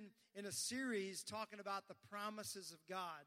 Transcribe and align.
been 0.00 0.10
in 0.34 0.46
a 0.46 0.52
series 0.52 1.22
talking 1.22 1.60
about 1.60 1.88
the 1.88 1.94
promises 2.10 2.72
of 2.72 2.78
God. 2.88 3.24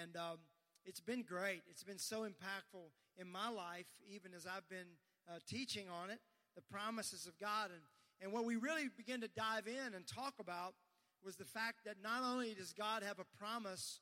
And 0.00 0.16
um, 0.16 0.38
it's 0.84 1.00
been 1.00 1.22
great. 1.22 1.62
It's 1.68 1.82
been 1.82 1.98
so 1.98 2.22
impactful 2.22 2.90
in 3.18 3.30
my 3.30 3.48
life, 3.48 3.86
even 4.08 4.32
as 4.34 4.46
I've 4.46 4.68
been 4.68 4.96
uh, 5.28 5.38
teaching 5.48 5.86
on 5.88 6.10
it, 6.10 6.20
the 6.54 6.62
promises 6.62 7.26
of 7.26 7.38
God. 7.38 7.70
And, 7.70 7.82
and 8.22 8.32
what 8.32 8.44
we 8.44 8.56
really 8.56 8.88
begin 8.96 9.20
to 9.20 9.28
dive 9.28 9.66
in 9.66 9.94
and 9.94 10.06
talk 10.06 10.34
about 10.40 10.74
was 11.22 11.36
the 11.36 11.44
fact 11.44 11.84
that 11.84 11.96
not 12.02 12.22
only 12.22 12.54
does 12.54 12.72
God 12.72 13.02
have 13.02 13.18
a 13.18 13.38
promise 13.38 14.00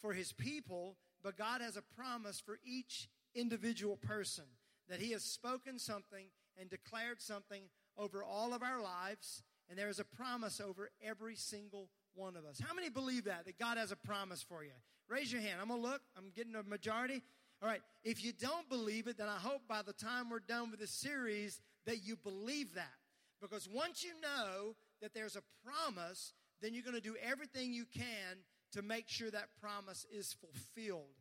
for 0.00 0.12
his 0.12 0.32
people, 0.32 0.96
but 1.22 1.36
God 1.36 1.60
has 1.60 1.76
a 1.76 1.82
promise 1.96 2.40
for 2.44 2.58
each 2.64 3.08
individual 3.34 3.96
person. 3.96 4.44
That 4.88 5.00
he 5.00 5.12
has 5.12 5.24
spoken 5.24 5.78
something 5.78 6.26
and 6.60 6.70
declared 6.70 7.20
something 7.20 7.62
over 7.98 8.22
all 8.22 8.54
of 8.54 8.62
our 8.62 8.80
lives, 8.80 9.42
and 9.68 9.78
there 9.78 9.88
is 9.88 9.98
a 9.98 10.04
promise 10.04 10.60
over 10.60 10.90
every 11.02 11.36
single 11.36 11.88
one 12.14 12.36
of 12.36 12.44
us. 12.44 12.60
How 12.60 12.74
many 12.74 12.88
believe 12.88 13.24
that? 13.24 13.44
That 13.46 13.58
God 13.58 13.78
has 13.78 13.92
a 13.92 13.96
promise 13.96 14.42
for 14.42 14.64
you? 14.64 14.70
Raise 15.08 15.32
your 15.32 15.40
hand. 15.40 15.60
I'm 15.60 15.68
going 15.68 15.80
to 15.80 15.86
look. 15.88 16.00
I'm 16.16 16.30
getting 16.34 16.54
a 16.54 16.62
majority. 16.62 17.22
All 17.62 17.68
right. 17.68 17.82
If 18.04 18.24
you 18.24 18.32
don't 18.32 18.68
believe 18.68 19.06
it, 19.06 19.18
then 19.18 19.28
I 19.28 19.36
hope 19.36 19.62
by 19.68 19.82
the 19.82 19.92
time 19.92 20.30
we're 20.30 20.40
done 20.40 20.70
with 20.70 20.80
this 20.80 20.90
series 20.90 21.60
that 21.86 22.04
you 22.04 22.16
believe 22.16 22.74
that. 22.74 22.94
Because 23.40 23.68
once 23.68 24.02
you 24.04 24.12
know 24.20 24.74
that 25.02 25.14
there's 25.14 25.36
a 25.36 25.42
promise, 25.64 26.32
then 26.60 26.74
you're 26.74 26.82
going 26.82 26.96
to 26.96 27.00
do 27.00 27.16
everything 27.22 27.72
you 27.72 27.84
can 27.84 28.38
to 28.72 28.82
make 28.82 29.08
sure 29.08 29.30
that 29.30 29.48
promise 29.60 30.06
is 30.10 30.34
fulfilled. 30.34 31.14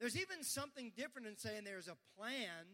There's 0.00 0.16
even 0.16 0.42
something 0.42 0.92
different 0.96 1.28
in 1.28 1.36
saying 1.36 1.62
there's 1.64 1.88
a 1.88 1.96
plan 2.18 2.66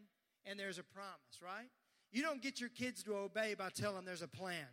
and 0.44 0.58
there's 0.58 0.78
a 0.78 0.84
promise, 0.84 1.40
right? 1.42 1.68
You 2.12 2.22
don't 2.22 2.40
get 2.40 2.60
your 2.60 2.70
kids 2.70 3.02
to 3.04 3.16
obey 3.16 3.54
by 3.54 3.68
telling 3.74 3.96
them 3.96 4.04
there's 4.04 4.22
a 4.22 4.28
plan. 4.28 4.66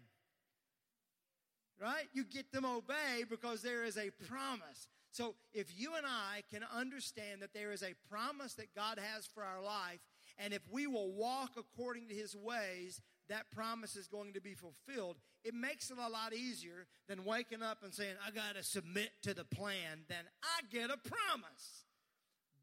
Right? 1.82 2.05
You 2.13 2.23
get 2.23 2.52
them 2.52 2.66
obey 2.66 3.26
because 3.30 3.62
there 3.62 3.84
is 3.84 3.98
a 3.98 4.12
promise. 4.27 4.88
So 5.12 5.36
if 5.54 5.68
you 5.77 5.96
and 5.96 6.05
I 6.05 6.41
can 6.52 6.63
understand 6.76 7.41
that 7.41 7.54
there 7.54 7.71
is 7.71 7.84
a 7.84 7.93
promise 8.10 8.54
that 8.55 8.74
God 8.76 8.99
has 8.99 9.27
for 9.27 9.43
our 9.43 9.62
life, 9.62 9.99
and 10.40 10.54
if 10.54 10.62
we 10.71 10.88
will 10.88 11.12
walk 11.12 11.51
according 11.57 12.07
to 12.07 12.16
his 12.16 12.35
ways, 12.35 13.01
that 13.29 13.51
promise 13.51 13.96
is 13.96 14.07
going 14.07 14.34
to 14.34 14.41
be 14.41 14.54
fulfilled. 14.54 15.18
It 15.44 15.54
makes 15.54 15.91
it 15.91 15.98
a 15.98 16.10
lot 16.10 16.34
easier 16.34 16.88
than 17.07 17.26
waking 17.26 17.62
up 17.62 17.84
and 17.84 17.94
saying, 17.94 18.16
I 18.26 18.32
got 18.32 18.55
to 18.55 18.63
submit 18.63 19.12
to 19.24 19.34
the 19.34 19.46
plan, 19.46 20.05
then 20.07 20.24
I 20.41 20.62
get 20.71 20.90
a 20.90 20.98
promise. 20.98 21.85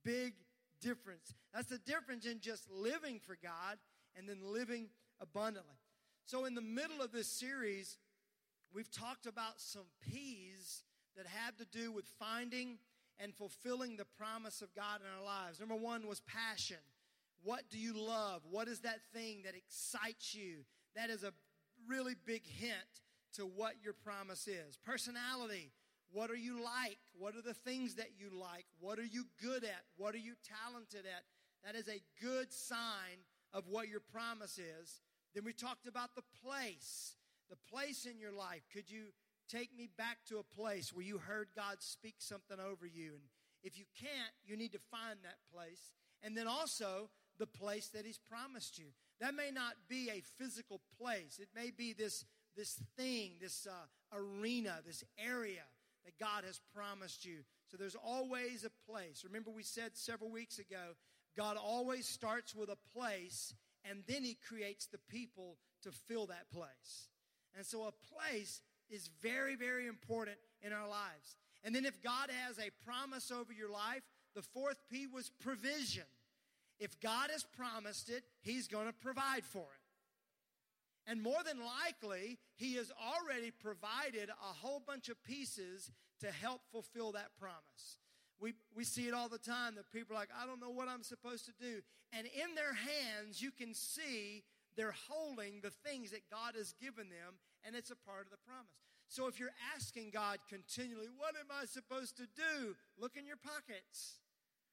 Big 0.04 0.34
difference. 0.80 1.34
That's 1.54 1.68
the 1.68 1.78
difference 1.78 2.26
in 2.26 2.40
just 2.40 2.70
living 2.70 3.20
for 3.24 3.36
God 3.42 3.78
and 4.16 4.28
then 4.28 4.38
living 4.42 4.88
abundantly. 5.20 5.76
So, 6.24 6.44
in 6.44 6.54
the 6.54 6.60
middle 6.60 7.02
of 7.02 7.12
this 7.12 7.26
series, 7.26 7.98
we've 8.74 8.90
talked 8.90 9.26
about 9.26 9.60
some 9.60 9.86
P's 10.00 10.84
that 11.16 11.26
have 11.26 11.56
to 11.56 11.64
do 11.64 11.92
with 11.92 12.06
finding 12.18 12.78
and 13.18 13.34
fulfilling 13.34 13.96
the 13.96 14.06
promise 14.16 14.62
of 14.62 14.74
God 14.74 15.00
in 15.00 15.06
our 15.18 15.24
lives. 15.24 15.60
Number 15.60 15.74
one 15.74 16.06
was 16.06 16.20
passion. 16.20 16.78
What 17.42 17.62
do 17.70 17.78
you 17.78 17.94
love? 17.94 18.42
What 18.50 18.68
is 18.68 18.80
that 18.80 19.00
thing 19.12 19.42
that 19.44 19.54
excites 19.54 20.34
you? 20.34 20.64
That 20.96 21.10
is 21.10 21.22
a 21.22 21.32
really 21.88 22.14
big 22.26 22.46
hint 22.46 22.74
to 23.34 23.42
what 23.42 23.74
your 23.82 23.92
promise 23.92 24.48
is. 24.48 24.76
Personality. 24.84 25.72
What 26.12 26.30
are 26.30 26.36
you 26.36 26.62
like? 26.62 26.98
What 27.18 27.36
are 27.36 27.42
the 27.42 27.54
things 27.54 27.94
that 27.94 28.10
you 28.18 28.30
like? 28.36 28.66
What 28.80 28.98
are 28.98 29.04
you 29.04 29.24
good 29.40 29.64
at? 29.64 29.84
What 29.96 30.14
are 30.14 30.18
you 30.18 30.34
talented 30.66 31.06
at? 31.06 31.22
That 31.64 31.78
is 31.78 31.88
a 31.88 32.02
good 32.20 32.52
sign 32.52 33.24
of 33.52 33.68
what 33.68 33.88
your 33.88 34.00
promise 34.00 34.58
is. 34.58 35.00
Then 35.34 35.44
we 35.44 35.52
talked 35.52 35.86
about 35.86 36.14
the 36.16 36.22
place, 36.44 37.14
the 37.50 37.56
place 37.70 38.06
in 38.06 38.18
your 38.18 38.32
life. 38.32 38.62
Could 38.72 38.90
you 38.90 39.12
take 39.48 39.76
me 39.76 39.88
back 39.98 40.18
to 40.28 40.38
a 40.38 40.54
place 40.54 40.92
where 40.92 41.04
you 41.04 41.18
heard 41.18 41.48
God 41.54 41.76
speak 41.80 42.16
something 42.18 42.58
over 42.58 42.86
you? 42.86 43.12
And 43.14 43.22
if 43.62 43.76
you 43.76 43.84
can't, 43.98 44.32
you 44.44 44.56
need 44.56 44.72
to 44.72 44.78
find 44.90 45.18
that 45.22 45.38
place. 45.52 45.90
And 46.22 46.36
then 46.36 46.46
also 46.46 47.10
the 47.38 47.46
place 47.46 47.88
that 47.88 48.06
He's 48.06 48.18
promised 48.18 48.78
you. 48.78 48.86
That 49.20 49.34
may 49.34 49.50
not 49.50 49.74
be 49.88 50.08
a 50.08 50.22
physical 50.38 50.80
place, 50.98 51.38
it 51.40 51.48
may 51.54 51.70
be 51.70 51.92
this, 51.92 52.24
this 52.56 52.80
thing, 52.96 53.32
this 53.40 53.66
uh, 53.68 54.16
arena, 54.16 54.78
this 54.86 55.04
area 55.18 55.64
that 56.04 56.18
God 56.18 56.44
has 56.46 56.60
promised 56.74 57.24
you. 57.24 57.40
So 57.66 57.76
there's 57.76 57.96
always 57.96 58.64
a 58.64 58.90
place. 58.90 59.22
Remember, 59.24 59.50
we 59.50 59.62
said 59.62 59.90
several 59.94 60.30
weeks 60.30 60.58
ago 60.58 60.94
God 61.36 61.56
always 61.56 62.06
starts 62.06 62.54
with 62.54 62.70
a 62.70 62.98
place 62.98 63.54
and 63.88 64.02
then 64.06 64.24
he 64.24 64.36
creates 64.48 64.86
the 64.86 64.98
people 65.08 65.56
to 65.82 65.90
fill 65.92 66.26
that 66.26 66.50
place. 66.50 67.08
And 67.56 67.66
so 67.66 67.82
a 67.82 68.14
place 68.14 68.62
is 68.88 69.10
very, 69.22 69.56
very 69.56 69.86
important 69.86 70.36
in 70.62 70.72
our 70.72 70.88
lives. 70.88 71.36
And 71.64 71.74
then 71.74 71.84
if 71.84 72.02
God 72.02 72.30
has 72.46 72.58
a 72.58 72.70
promise 72.84 73.30
over 73.30 73.52
your 73.52 73.70
life, 73.70 74.02
the 74.34 74.42
fourth 74.42 74.76
P 74.90 75.06
was 75.06 75.30
provision. 75.40 76.04
If 76.78 76.98
God 77.00 77.30
has 77.30 77.44
promised 77.44 78.08
it, 78.08 78.24
he's 78.40 78.66
going 78.66 78.86
to 78.86 78.92
provide 78.92 79.44
for 79.44 79.60
it. 79.60 81.10
And 81.10 81.22
more 81.22 81.42
than 81.44 81.58
likely, 81.58 82.38
he 82.56 82.74
has 82.74 82.90
already 82.90 83.50
provided 83.50 84.30
a 84.30 84.52
whole 84.54 84.80
bunch 84.86 85.08
of 85.08 85.22
pieces 85.24 85.90
to 86.20 86.30
help 86.30 86.60
fulfill 86.70 87.12
that 87.12 87.36
promise. 87.38 87.98
We, 88.40 88.54
we 88.74 88.84
see 88.84 89.08
it 89.08 89.14
all 89.14 89.28
the 89.28 89.38
time 89.38 89.74
that 89.74 89.90
people 89.92 90.16
are 90.16 90.20
like, 90.20 90.30
I 90.40 90.46
don't 90.46 90.60
know 90.60 90.70
what 90.70 90.88
I'm 90.88 91.02
supposed 91.02 91.46
to 91.46 91.52
do. 91.60 91.80
And 92.12 92.26
in 92.26 92.54
their 92.54 92.72
hands, 92.72 93.42
you 93.42 93.50
can 93.50 93.74
see 93.74 94.44
they're 94.80 94.96
holding 95.12 95.60
the 95.60 95.76
things 95.84 96.10
that 96.12 96.24
God 96.32 96.56
has 96.56 96.72
given 96.80 97.12
them, 97.12 97.36
and 97.64 97.76
it's 97.76 97.90
a 97.90 98.00
part 98.08 98.24
of 98.24 98.30
the 98.32 98.40
promise. 98.48 98.72
So 99.08 99.26
if 99.26 99.38
you're 99.38 99.52
asking 99.76 100.08
God 100.08 100.38
continually, 100.48 101.12
What 101.18 101.34
am 101.36 101.52
I 101.52 101.66
supposed 101.66 102.16
to 102.16 102.24
do? 102.24 102.74
Look 102.96 103.18
in 103.18 103.26
your 103.26 103.36
pockets, 103.36 104.24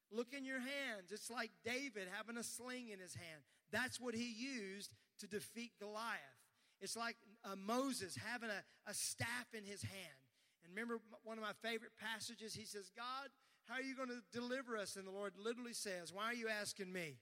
look 0.09 0.31
in 0.31 0.45
your 0.45 0.59
hands. 0.59 1.12
It's 1.12 1.29
like 1.29 1.51
David 1.66 2.07
having 2.16 2.38
a 2.38 2.44
sling 2.44 2.88
in 2.88 3.00
his 3.00 3.16
hand. 3.16 3.44
That's 3.69 4.00
what 4.00 4.16
he 4.16 4.31
used 4.31 4.95
to 5.19 5.28
defeat 5.28 5.72
Goliath. 5.78 6.39
It's 6.79 6.95
like 6.95 7.18
uh, 7.44 7.57
Moses 7.57 8.16
having 8.16 8.50
a, 8.50 8.89
a 8.89 8.94
staff 8.94 9.51
in 9.53 9.66
his 9.66 9.81
hand. 9.81 10.22
And 10.63 10.72
remember 10.72 11.01
one 11.24 11.38
of 11.38 11.44
my 11.44 11.57
favorite 11.68 11.91
passages? 12.00 12.53
He 12.53 12.66
says, 12.66 12.91
God, 12.95 13.29
how 13.68 13.75
are 13.75 13.81
you 13.81 13.95
going 13.95 14.09
to 14.09 14.22
deliver 14.31 14.78
us? 14.78 14.95
And 14.95 15.06
the 15.06 15.12
Lord 15.12 15.34
literally 15.38 15.74
says, 15.74 16.13
Why 16.13 16.25
are 16.25 16.34
you 16.34 16.47
asking 16.47 16.94
me? 16.94 17.18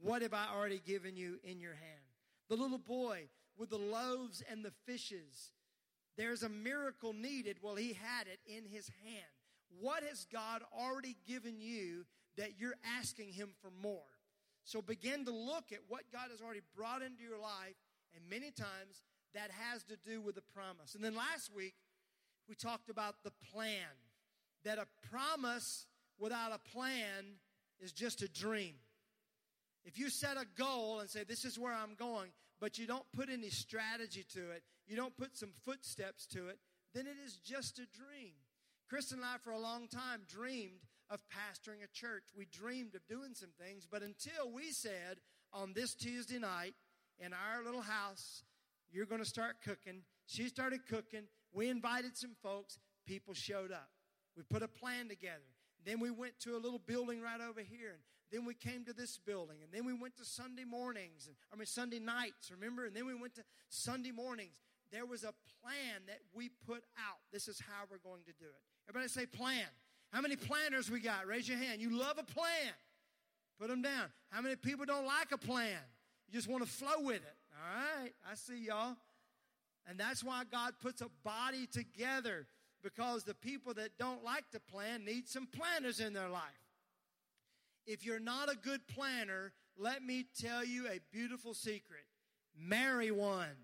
What 0.00 0.22
have 0.22 0.34
I 0.34 0.46
already 0.54 0.80
given 0.84 1.16
you 1.16 1.38
in 1.44 1.60
your 1.60 1.74
hand? 1.74 2.07
The 2.48 2.56
little 2.56 2.78
boy 2.78 3.28
with 3.56 3.70
the 3.70 3.78
loaves 3.78 4.42
and 4.50 4.64
the 4.64 4.72
fishes. 4.86 5.52
There's 6.16 6.42
a 6.42 6.48
miracle 6.48 7.12
needed. 7.12 7.58
Well, 7.62 7.76
he 7.76 7.92
had 7.92 8.26
it 8.26 8.40
in 8.46 8.64
his 8.64 8.90
hand. 9.04 9.24
What 9.80 10.02
has 10.02 10.26
God 10.32 10.62
already 10.76 11.16
given 11.26 11.60
you 11.60 12.06
that 12.36 12.58
you're 12.58 12.76
asking 12.98 13.32
him 13.32 13.50
for 13.60 13.70
more? 13.82 14.00
So 14.64 14.82
begin 14.82 15.24
to 15.26 15.30
look 15.30 15.72
at 15.72 15.80
what 15.88 16.02
God 16.12 16.30
has 16.30 16.40
already 16.40 16.62
brought 16.76 17.02
into 17.02 17.22
your 17.22 17.38
life, 17.38 17.76
and 18.14 18.28
many 18.28 18.50
times 18.50 19.02
that 19.34 19.50
has 19.50 19.82
to 19.84 19.96
do 19.96 20.20
with 20.20 20.34
the 20.34 20.42
promise. 20.42 20.94
And 20.94 21.04
then 21.04 21.14
last 21.14 21.54
week, 21.54 21.74
we 22.48 22.54
talked 22.54 22.90
about 22.90 23.22
the 23.24 23.32
plan 23.52 23.86
that 24.64 24.78
a 24.78 24.86
promise 25.10 25.86
without 26.18 26.52
a 26.52 26.70
plan 26.70 27.24
is 27.80 27.92
just 27.92 28.22
a 28.22 28.28
dream. 28.28 28.74
If 29.84 29.98
you 29.98 30.10
set 30.10 30.36
a 30.36 30.46
goal 30.56 31.00
and 31.00 31.08
say, 31.08 31.24
This 31.24 31.44
is 31.44 31.58
where 31.58 31.72
I'm 31.72 31.94
going, 31.94 32.30
but 32.60 32.78
you 32.78 32.86
don't 32.86 33.06
put 33.14 33.28
any 33.30 33.50
strategy 33.50 34.24
to 34.34 34.50
it, 34.50 34.62
you 34.86 34.96
don't 34.96 35.16
put 35.16 35.36
some 35.36 35.52
footsteps 35.64 36.26
to 36.28 36.48
it, 36.48 36.58
then 36.94 37.06
it 37.06 37.16
is 37.24 37.36
just 37.36 37.78
a 37.78 37.86
dream. 37.96 38.32
Chris 38.88 39.12
and 39.12 39.22
I, 39.22 39.36
for 39.42 39.50
a 39.50 39.58
long 39.58 39.86
time, 39.86 40.22
dreamed 40.26 40.80
of 41.10 41.20
pastoring 41.28 41.84
a 41.84 41.88
church. 41.92 42.24
We 42.36 42.46
dreamed 42.46 42.94
of 42.94 43.06
doing 43.06 43.34
some 43.34 43.50
things, 43.60 43.86
but 43.90 44.02
until 44.02 44.50
we 44.52 44.72
said 44.72 45.18
on 45.52 45.72
this 45.74 45.94
Tuesday 45.94 46.38
night 46.38 46.74
in 47.18 47.32
our 47.32 47.64
little 47.64 47.82
house, 47.82 48.44
you're 48.90 49.06
going 49.06 49.22
to 49.22 49.28
start 49.28 49.56
cooking. 49.64 50.02
She 50.26 50.48
started 50.48 50.80
cooking. 50.88 51.24
We 51.52 51.68
invited 51.68 52.16
some 52.16 52.34
folks. 52.42 52.78
People 53.06 53.34
showed 53.34 53.72
up. 53.72 53.90
We 54.36 54.42
put 54.42 54.62
a 54.62 54.68
plan 54.68 55.08
together. 55.08 55.48
Then 55.84 56.00
we 56.00 56.10
went 56.10 56.38
to 56.40 56.56
a 56.56 56.58
little 56.58 56.78
building 56.78 57.20
right 57.20 57.40
over 57.40 57.60
here. 57.60 57.90
And 57.90 58.02
then 58.30 58.44
we 58.44 58.54
came 58.54 58.84
to 58.84 58.92
this 58.92 59.18
building. 59.18 59.58
And 59.62 59.72
then 59.72 59.84
we 59.84 59.92
went 59.92 60.16
to 60.16 60.24
Sunday 60.24 60.64
mornings. 60.64 61.26
And, 61.26 61.36
I 61.52 61.56
mean, 61.56 61.66
Sunday 61.66 61.98
nights, 61.98 62.50
remember? 62.50 62.84
And 62.86 62.94
then 62.94 63.06
we 63.06 63.14
went 63.14 63.34
to 63.36 63.44
Sunday 63.68 64.10
mornings. 64.10 64.52
There 64.92 65.06
was 65.06 65.22
a 65.22 65.34
plan 65.62 66.02
that 66.06 66.20
we 66.34 66.50
put 66.66 66.82
out. 66.98 67.18
This 67.32 67.48
is 67.48 67.60
how 67.60 67.84
we're 67.90 67.98
going 67.98 68.24
to 68.24 68.32
do 68.38 68.46
it. 68.46 68.62
Everybody 68.88 69.08
say 69.08 69.26
plan. 69.26 69.66
How 70.12 70.20
many 70.20 70.36
planners 70.36 70.90
we 70.90 71.00
got? 71.00 71.26
Raise 71.26 71.48
your 71.48 71.58
hand. 71.58 71.80
You 71.80 71.98
love 71.98 72.18
a 72.18 72.22
plan. 72.22 72.72
Put 73.60 73.68
them 73.68 73.82
down. 73.82 74.06
How 74.30 74.40
many 74.40 74.56
people 74.56 74.86
don't 74.86 75.04
like 75.04 75.32
a 75.32 75.38
plan? 75.38 75.78
You 76.26 76.34
just 76.34 76.48
want 76.48 76.64
to 76.64 76.70
flow 76.70 77.00
with 77.00 77.16
it. 77.16 77.36
All 77.52 78.02
right. 78.02 78.12
I 78.30 78.34
see 78.34 78.66
y'all. 78.66 78.96
And 79.86 79.98
that's 79.98 80.22
why 80.22 80.42
God 80.50 80.74
puts 80.80 81.00
a 81.00 81.08
body 81.24 81.66
together 81.66 82.46
because 82.82 83.24
the 83.24 83.34
people 83.34 83.74
that 83.74 83.90
don't 83.98 84.22
like 84.24 84.48
to 84.52 84.60
plan 84.60 85.04
need 85.04 85.28
some 85.28 85.46
planners 85.46 86.00
in 86.00 86.12
their 86.12 86.28
life. 86.28 86.42
If 87.88 88.04
you're 88.04 88.20
not 88.20 88.52
a 88.52 88.54
good 88.54 88.86
planner, 88.86 89.54
let 89.78 90.02
me 90.02 90.26
tell 90.38 90.62
you 90.62 90.86
a 90.86 91.00
beautiful 91.10 91.54
secret 91.54 92.04
marry 92.54 93.10
one. 93.10 93.56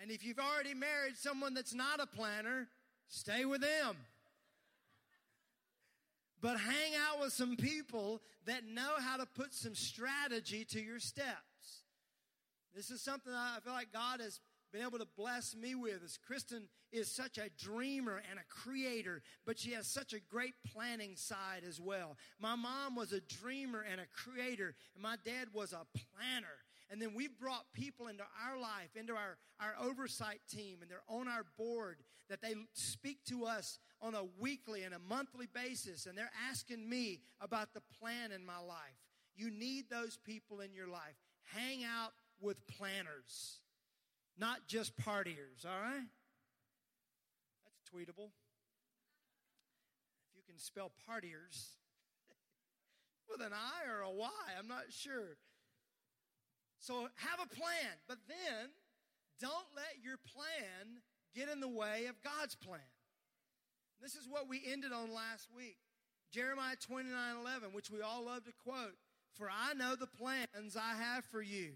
And 0.00 0.12
if 0.12 0.24
you've 0.24 0.38
already 0.38 0.74
married 0.74 1.16
someone 1.16 1.54
that's 1.54 1.74
not 1.74 1.98
a 1.98 2.06
planner, 2.06 2.68
stay 3.08 3.44
with 3.44 3.62
them. 3.62 3.96
But 6.40 6.58
hang 6.58 6.92
out 7.08 7.20
with 7.20 7.32
some 7.32 7.56
people 7.56 8.22
that 8.46 8.64
know 8.64 8.92
how 9.00 9.16
to 9.16 9.26
put 9.26 9.52
some 9.52 9.74
strategy 9.74 10.64
to 10.66 10.80
your 10.80 11.00
steps. 11.00 11.82
This 12.74 12.90
is 12.90 13.02
something 13.02 13.32
I 13.32 13.58
feel 13.64 13.72
like 13.72 13.92
God 13.92 14.20
has 14.20 14.38
been 14.72 14.82
able 14.82 14.98
to 14.98 15.08
bless 15.16 15.54
me 15.54 15.74
with 15.74 16.02
is 16.04 16.18
Kristen 16.26 16.68
is 16.92 17.10
such 17.10 17.38
a 17.38 17.50
dreamer 17.58 18.22
and 18.30 18.38
a 18.38 18.42
creator, 18.48 19.22
but 19.46 19.58
she 19.58 19.72
has 19.72 19.86
such 19.86 20.12
a 20.12 20.20
great 20.20 20.54
planning 20.72 21.16
side 21.16 21.62
as 21.66 21.80
well. 21.80 22.16
My 22.38 22.56
mom 22.56 22.94
was 22.94 23.12
a 23.12 23.20
dreamer 23.20 23.84
and 23.90 24.00
a 24.00 24.06
creator, 24.06 24.74
and 24.94 25.02
my 25.02 25.16
dad 25.24 25.48
was 25.52 25.72
a 25.72 25.86
planner. 25.92 26.46
And 26.90 27.00
then 27.00 27.14
we've 27.14 27.38
brought 27.38 27.72
people 27.72 28.08
into 28.08 28.24
our 28.44 28.58
life, 28.58 28.96
into 28.96 29.14
our, 29.14 29.38
our 29.60 29.74
oversight 29.80 30.40
team, 30.50 30.78
and 30.82 30.90
they're 30.90 30.98
on 31.08 31.28
our 31.28 31.44
board 31.56 31.98
that 32.28 32.42
they 32.42 32.54
speak 32.72 33.24
to 33.26 33.44
us 33.44 33.78
on 34.02 34.14
a 34.14 34.24
weekly 34.40 34.82
and 34.82 34.94
a 34.94 34.98
monthly 34.98 35.46
basis, 35.52 36.06
and 36.06 36.18
they're 36.18 36.32
asking 36.48 36.88
me 36.88 37.20
about 37.40 37.74
the 37.74 37.82
plan 38.00 38.32
in 38.32 38.44
my 38.44 38.58
life. 38.58 38.98
You 39.36 39.50
need 39.50 39.84
those 39.88 40.16
people 40.16 40.60
in 40.60 40.72
your 40.74 40.88
life. 40.88 41.14
Hang 41.44 41.84
out 41.84 42.12
with 42.40 42.66
planners 42.66 43.59
not 44.40 44.66
just 44.66 44.96
partiers, 44.96 45.66
all 45.66 45.80
right? 45.82 46.08
That's 47.64 47.82
tweetable. 47.92 48.30
If 50.24 50.36
you 50.36 50.42
can 50.48 50.58
spell 50.58 50.90
partiers 51.08 51.76
with 53.28 53.40
an 53.46 53.52
I 53.52 53.92
or 53.92 54.00
a 54.00 54.10
Y, 54.10 54.30
I'm 54.58 54.66
not 54.66 54.84
sure. 54.88 55.36
So 56.78 57.08
have 57.16 57.38
a 57.44 57.54
plan, 57.54 58.00
but 58.08 58.16
then 58.26 58.70
don't 59.38 59.66
let 59.76 60.02
your 60.02 60.16
plan 60.16 61.02
get 61.34 61.50
in 61.50 61.60
the 61.60 61.68
way 61.68 62.06
of 62.08 62.22
God's 62.22 62.54
plan. 62.54 62.80
This 64.00 64.14
is 64.14 64.26
what 64.26 64.48
we 64.48 64.62
ended 64.66 64.92
on 64.92 65.12
last 65.14 65.48
week. 65.54 65.76
Jeremiah 66.32 66.76
29 66.80 67.12
11, 67.42 67.68
which 67.72 67.90
we 67.90 68.00
all 68.00 68.24
love 68.24 68.44
to 68.44 68.52
quote. 68.64 68.94
For 69.34 69.50
I 69.50 69.74
know 69.74 69.94
the 69.94 70.06
plans 70.06 70.76
I 70.76 70.94
have 70.94 71.24
for 71.26 71.42
you 71.42 71.72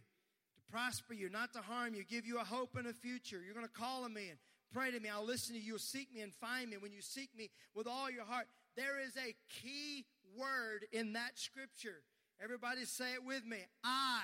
prosper 0.71 1.15
you, 1.15 1.29
not 1.29 1.53
to 1.53 1.61
harm 1.61 1.95
you, 1.95 2.05
give 2.05 2.27
you 2.27 2.39
a 2.39 2.45
hope 2.45 2.77
and 2.77 2.87
a 2.87 2.93
future. 2.93 3.41
You're 3.45 3.55
going 3.55 3.67
to 3.67 3.73
call 3.73 4.05
on 4.05 4.13
me 4.13 4.29
and 4.29 4.39
pray 4.73 4.91
to 4.91 5.01
me. 5.01 5.09
I'll 5.09 5.25
listen 5.25 5.55
to 5.55 5.61
you. 5.61 5.67
You'll 5.67 5.79
seek 5.79 6.13
me 6.15 6.21
and 6.21 6.33
find 6.35 6.71
me. 6.71 6.77
When 6.77 6.93
you 6.93 7.03
seek 7.03 7.31
me 7.37 7.51
with 7.75 7.87
all 7.87 8.11
your 8.11 8.25
heart, 8.25 8.47
there 8.77 9.01
is 9.01 9.17
a 9.17 9.35
key 9.49 10.05
word 10.37 10.87
in 10.93 11.13
that 11.13 11.39
scripture. 11.39 12.03
Everybody 12.43 12.85
say 12.85 13.15
it 13.15 13.25
with 13.25 13.45
me. 13.47 13.59
I. 13.85 14.23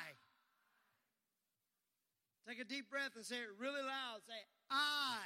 Take 2.49 2.61
a 2.61 2.65
deep 2.65 2.91
breath 2.91 3.13
and 3.15 3.25
say 3.25 3.37
it 3.37 3.49
really 3.59 3.83
loud. 3.83 4.21
Say, 4.27 4.35
I. 4.71 5.19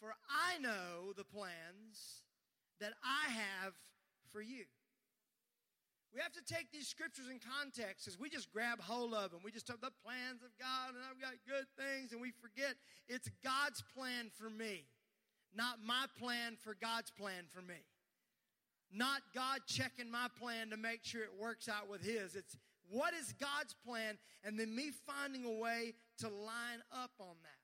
For 0.00 0.14
I 0.28 0.58
know 0.58 1.12
the 1.16 1.24
plans 1.24 2.22
that 2.80 2.92
I 3.04 3.30
have 3.32 3.74
for 4.32 4.40
you. 4.40 4.64
We 6.14 6.20
have 6.20 6.32
to 6.32 6.42
take 6.42 6.72
these 6.72 6.88
scriptures 6.88 7.26
in 7.30 7.38
context 7.38 8.08
as 8.08 8.18
we 8.18 8.30
just 8.30 8.50
grab 8.50 8.80
hold 8.80 9.12
of 9.12 9.30
them. 9.30 9.40
We 9.44 9.52
just 9.52 9.66
talk 9.66 9.80
the 9.80 9.92
plans 10.04 10.42
of 10.42 10.50
God 10.58 10.96
and 10.96 11.04
I've 11.04 11.20
got 11.20 11.36
good 11.46 11.68
things 11.76 12.12
and 12.12 12.20
we 12.20 12.32
forget 12.40 12.74
it's 13.08 13.28
God's 13.44 13.82
plan 13.94 14.30
for 14.34 14.48
me, 14.48 14.84
not 15.54 15.84
my 15.84 16.06
plan 16.18 16.56
for 16.56 16.74
God's 16.74 17.10
plan 17.10 17.44
for 17.52 17.60
me. 17.60 17.84
Not 18.90 19.20
God 19.34 19.60
checking 19.66 20.10
my 20.10 20.28
plan 20.40 20.70
to 20.70 20.78
make 20.78 21.04
sure 21.04 21.22
it 21.22 21.38
works 21.38 21.68
out 21.68 21.90
with 21.90 22.02
His. 22.02 22.34
It's 22.34 22.56
what 22.90 23.12
is 23.12 23.34
God's 23.38 23.74
plan 23.84 24.16
and 24.42 24.58
then 24.58 24.74
me 24.74 24.90
finding 25.06 25.44
a 25.44 25.60
way 25.60 25.92
to 26.20 26.28
line 26.28 26.80
up 26.90 27.10
on 27.20 27.36
that. 27.42 27.58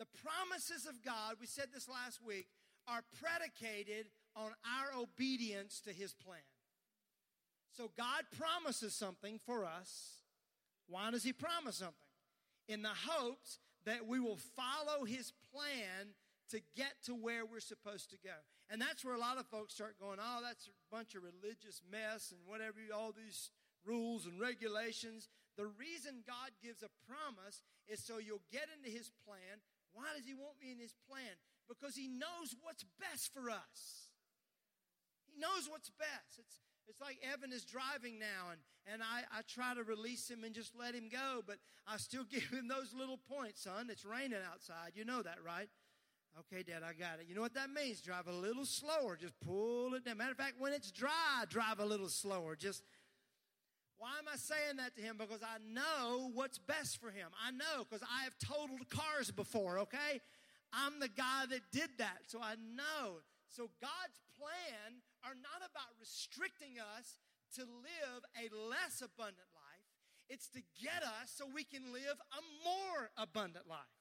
The 0.00 0.06
promises 0.20 0.86
of 0.86 1.04
God, 1.04 1.36
we 1.40 1.46
said 1.46 1.66
this 1.72 1.88
last 1.88 2.20
week, 2.20 2.48
are 2.88 3.02
predicated 3.22 4.06
on 4.34 4.50
our 4.66 5.00
obedience 5.00 5.80
to 5.84 5.92
His 5.92 6.12
plan. 6.12 6.42
So 7.76 7.90
God 7.96 8.24
promises 8.38 8.94
something 8.94 9.40
for 9.44 9.64
us. 9.64 10.22
Why 10.88 11.10
does 11.10 11.24
He 11.24 11.32
promise 11.32 11.76
something? 11.76 11.94
In 12.68 12.82
the 12.82 12.94
hopes 12.94 13.58
that 13.84 14.06
we 14.06 14.20
will 14.20 14.38
follow 14.56 15.04
His 15.04 15.32
plan 15.52 16.14
to 16.50 16.60
get 16.76 16.94
to 17.06 17.14
where 17.14 17.44
we're 17.44 17.60
supposed 17.60 18.10
to 18.10 18.16
go. 18.22 18.36
And 18.70 18.80
that's 18.80 19.04
where 19.04 19.14
a 19.14 19.20
lot 19.20 19.38
of 19.38 19.46
folks 19.46 19.74
start 19.74 19.98
going, 20.00 20.18
oh, 20.20 20.40
that's 20.42 20.68
a 20.68 20.94
bunch 20.94 21.14
of 21.14 21.22
religious 21.24 21.82
mess 21.90 22.32
and 22.32 22.40
whatever, 22.46 22.78
all 22.94 23.12
these 23.12 23.50
rules 23.84 24.24
and 24.24 24.40
regulations. 24.40 25.28
The 25.58 25.66
reason 25.66 26.24
God 26.26 26.54
gives 26.62 26.82
a 26.82 26.90
promise 27.10 27.62
is 27.88 28.00
so 28.00 28.18
you'll 28.18 28.46
get 28.52 28.68
into 28.70 28.88
His 28.88 29.10
plan. 29.26 29.60
Why 29.92 30.14
does 30.16 30.26
He 30.26 30.34
want 30.34 30.62
me 30.62 30.72
in 30.72 30.78
His 30.78 30.94
plan? 31.10 31.36
Because 31.68 31.96
He 31.96 32.08
knows 32.08 32.54
what's 32.62 32.86
best 33.02 33.34
for 33.34 33.50
us. 33.50 34.08
He 35.26 35.34
knows 35.40 35.66
what's 35.68 35.90
best. 35.90 36.38
It's, 36.38 36.62
it's 36.88 37.00
like 37.00 37.18
Evan 37.32 37.52
is 37.52 37.64
driving 37.64 38.18
now, 38.18 38.50
and, 38.52 38.60
and 38.92 39.02
I, 39.02 39.22
I 39.36 39.42
try 39.48 39.74
to 39.74 39.82
release 39.82 40.30
him 40.30 40.44
and 40.44 40.54
just 40.54 40.72
let 40.78 40.94
him 40.94 41.08
go, 41.10 41.42
but 41.46 41.56
I 41.86 41.96
still 41.96 42.24
give 42.30 42.44
him 42.44 42.68
those 42.68 42.94
little 42.96 43.18
points, 43.30 43.62
son. 43.62 43.88
It's 43.90 44.04
raining 44.04 44.38
outside. 44.52 44.92
You 44.94 45.04
know 45.04 45.22
that, 45.22 45.38
right? 45.44 45.68
Okay, 46.40 46.64
Dad, 46.64 46.82
I 46.82 46.92
got 46.94 47.20
it. 47.20 47.26
You 47.28 47.34
know 47.34 47.40
what 47.40 47.54
that 47.54 47.70
means? 47.70 48.00
Drive 48.00 48.26
a 48.26 48.32
little 48.32 48.66
slower. 48.66 49.16
Just 49.16 49.34
pull 49.40 49.94
it 49.94 50.04
down. 50.04 50.18
Matter 50.18 50.32
of 50.32 50.36
fact, 50.36 50.54
when 50.58 50.72
it's 50.72 50.90
dry, 50.90 51.44
drive 51.48 51.78
a 51.78 51.84
little 51.84 52.08
slower. 52.08 52.56
Just 52.56 52.82
why 53.98 54.18
am 54.18 54.24
I 54.30 54.36
saying 54.36 54.76
that 54.78 54.96
to 54.96 55.02
him? 55.02 55.16
Because 55.16 55.42
I 55.42 55.58
know 55.72 56.30
what's 56.34 56.58
best 56.58 57.00
for 57.00 57.10
him. 57.10 57.28
I 57.46 57.52
know 57.52 57.84
because 57.88 58.02
I 58.02 58.24
have 58.24 58.36
totaled 58.38 58.88
cars 58.90 59.30
before, 59.30 59.78
okay? 59.80 60.20
I'm 60.72 60.98
the 60.98 61.08
guy 61.08 61.44
that 61.50 61.60
did 61.70 61.90
that, 61.98 62.18
so 62.26 62.40
I 62.42 62.56
know. 62.74 63.20
So 63.48 63.70
God's 63.80 64.20
plan 64.36 65.00
are 65.24 65.34
not 65.34 65.64
about 65.64 65.90
restricting 65.98 66.76
us 66.78 67.18
to 67.56 67.64
live 67.64 68.20
a 68.36 68.52
less 68.52 69.00
abundant 69.00 69.48
life. 69.56 69.88
It's 70.28 70.48
to 70.52 70.60
get 70.80 71.02
us 71.04 71.32
so 71.32 71.44
we 71.48 71.64
can 71.64 71.92
live 71.92 72.16
a 72.32 72.40
more 72.64 73.10
abundant 73.16 73.68
life. 73.68 73.96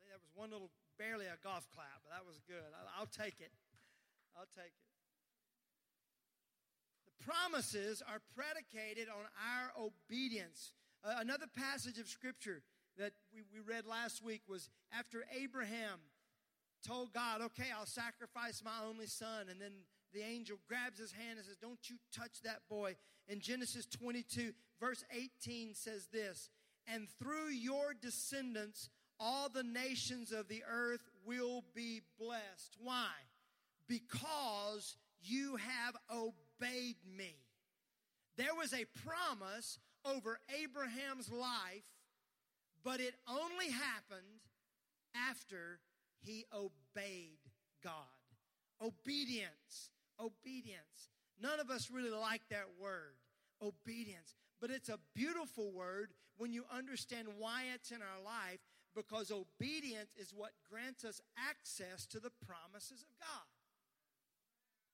See, 0.00 0.08
that 0.08 0.20
was 0.20 0.32
one 0.34 0.50
little, 0.50 0.70
barely 0.98 1.26
a 1.26 1.36
golf 1.42 1.68
clap, 1.74 2.02
but 2.04 2.10
that 2.12 2.26
was 2.26 2.40
good. 2.48 2.72
I'll 2.98 3.06
take 3.06 3.40
it. 3.40 3.52
I'll 4.36 4.50
take 4.56 4.72
it. 4.72 4.88
The 7.06 7.24
promises 7.24 8.02
are 8.02 8.20
predicated 8.34 9.08
on 9.08 9.28
our 9.36 9.70
obedience. 9.76 10.72
Uh, 11.04 11.16
another 11.20 11.46
passage 11.46 11.98
of 11.98 12.08
Scripture 12.08 12.62
that 12.96 13.12
we, 13.32 13.42
we 13.52 13.60
read 13.60 13.86
last 13.86 14.24
week 14.24 14.42
was 14.48 14.70
after 14.92 15.24
Abraham 15.38 16.00
told 16.86 17.12
God, 17.12 17.40
okay, 17.42 17.66
I'll 17.76 17.86
sacrifice 17.86 18.62
my 18.64 18.86
only 18.86 19.06
son. 19.06 19.46
And 19.50 19.60
then 19.60 19.72
the 20.12 20.22
angel 20.22 20.58
grabs 20.68 20.98
his 20.98 21.12
hand 21.12 21.38
and 21.38 21.46
says, 21.46 21.56
Don't 21.60 21.90
you 21.90 21.96
touch 22.12 22.42
that 22.44 22.60
boy. 22.68 22.96
In 23.28 23.40
Genesis 23.40 23.86
22, 23.86 24.52
verse 24.80 25.04
18 25.12 25.74
says 25.74 26.08
this 26.12 26.50
And 26.86 27.08
through 27.18 27.50
your 27.50 27.94
descendants, 28.00 28.88
all 29.20 29.48
the 29.48 29.62
nations 29.62 30.32
of 30.32 30.48
the 30.48 30.62
earth 30.70 31.08
will 31.26 31.64
be 31.74 32.00
blessed. 32.18 32.76
Why? 32.82 33.10
Because 33.88 34.96
you 35.20 35.56
have 35.56 35.96
obeyed 36.10 36.96
me. 37.16 37.34
There 38.36 38.54
was 38.54 38.72
a 38.72 38.86
promise 39.04 39.78
over 40.04 40.38
Abraham's 40.62 41.30
life, 41.30 41.82
but 42.84 43.00
it 43.00 43.14
only 43.28 43.70
happened 43.70 44.42
after 45.28 45.80
he 46.20 46.44
obeyed 46.52 47.38
God. 47.82 47.92
Obedience. 48.80 49.90
Obedience. 50.20 51.10
None 51.40 51.60
of 51.60 51.70
us 51.70 51.90
really 51.90 52.10
like 52.10 52.42
that 52.50 52.66
word, 52.80 53.14
obedience. 53.62 54.34
But 54.60 54.70
it's 54.70 54.88
a 54.88 54.98
beautiful 55.14 55.70
word 55.70 56.10
when 56.36 56.52
you 56.52 56.64
understand 56.72 57.28
why 57.38 57.64
it's 57.74 57.90
in 57.92 58.02
our 58.02 58.22
life 58.24 58.58
because 58.94 59.30
obedience 59.30 60.10
is 60.16 60.34
what 60.34 60.50
grants 60.68 61.04
us 61.04 61.20
access 61.38 62.06
to 62.06 62.18
the 62.18 62.32
promises 62.46 63.06
of 63.06 63.14
God. 63.20 63.46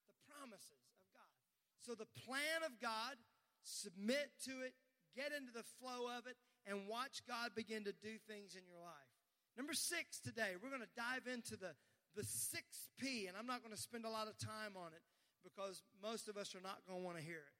The 0.08 0.18
promises 0.28 0.84
of 0.92 1.04
God. 1.16 1.34
So 1.80 1.94
the 1.94 2.08
plan 2.26 2.60
of 2.66 2.76
God, 2.80 3.16
submit 3.62 4.32
to 4.44 4.60
it, 4.60 4.74
get 5.16 5.32
into 5.32 5.52
the 5.52 5.64
flow 5.80 6.12
of 6.12 6.26
it, 6.26 6.36
and 6.66 6.88
watch 6.88 7.22
God 7.26 7.56
begin 7.56 7.84
to 7.84 7.92
do 7.92 8.20
things 8.28 8.54
in 8.54 8.68
your 8.68 8.80
life. 8.84 9.13
Number 9.56 9.72
six 9.72 10.20
today, 10.20 10.56
we're 10.62 10.70
going 10.70 10.82
to 10.82 10.88
dive 10.96 11.26
into 11.32 11.56
the, 11.56 11.74
the 12.16 12.24
six 12.24 12.88
P, 12.98 13.26
and 13.26 13.36
I'm 13.36 13.46
not 13.46 13.62
going 13.62 13.74
to 13.74 13.80
spend 13.80 14.04
a 14.04 14.10
lot 14.10 14.26
of 14.28 14.36
time 14.38 14.76
on 14.76 14.92
it 14.92 15.02
because 15.42 15.82
most 16.02 16.28
of 16.28 16.36
us 16.36 16.54
are 16.54 16.60
not 16.60 16.78
going 16.88 17.00
to 17.00 17.04
want 17.04 17.18
to 17.18 17.22
hear 17.22 17.38
it. 17.38 17.54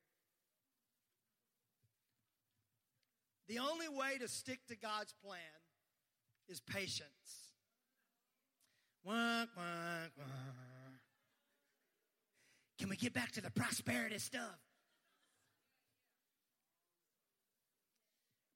The 3.47 3.59
only 3.59 3.89
way 3.89 4.19
to 4.21 4.27
stick 4.27 4.61
to 4.69 4.77
God's 4.77 5.13
plan 5.23 5.39
is 6.49 6.61
patience. 6.61 7.53
Wah, 9.05 9.45
wah, 9.55 10.09
wah. 10.17 10.25
Can 12.79 12.89
we 12.89 12.97
get 12.97 13.13
back 13.13 13.33
to 13.33 13.43
the 13.43 13.51
prosperity 13.51 14.19
stuff? 14.19 14.59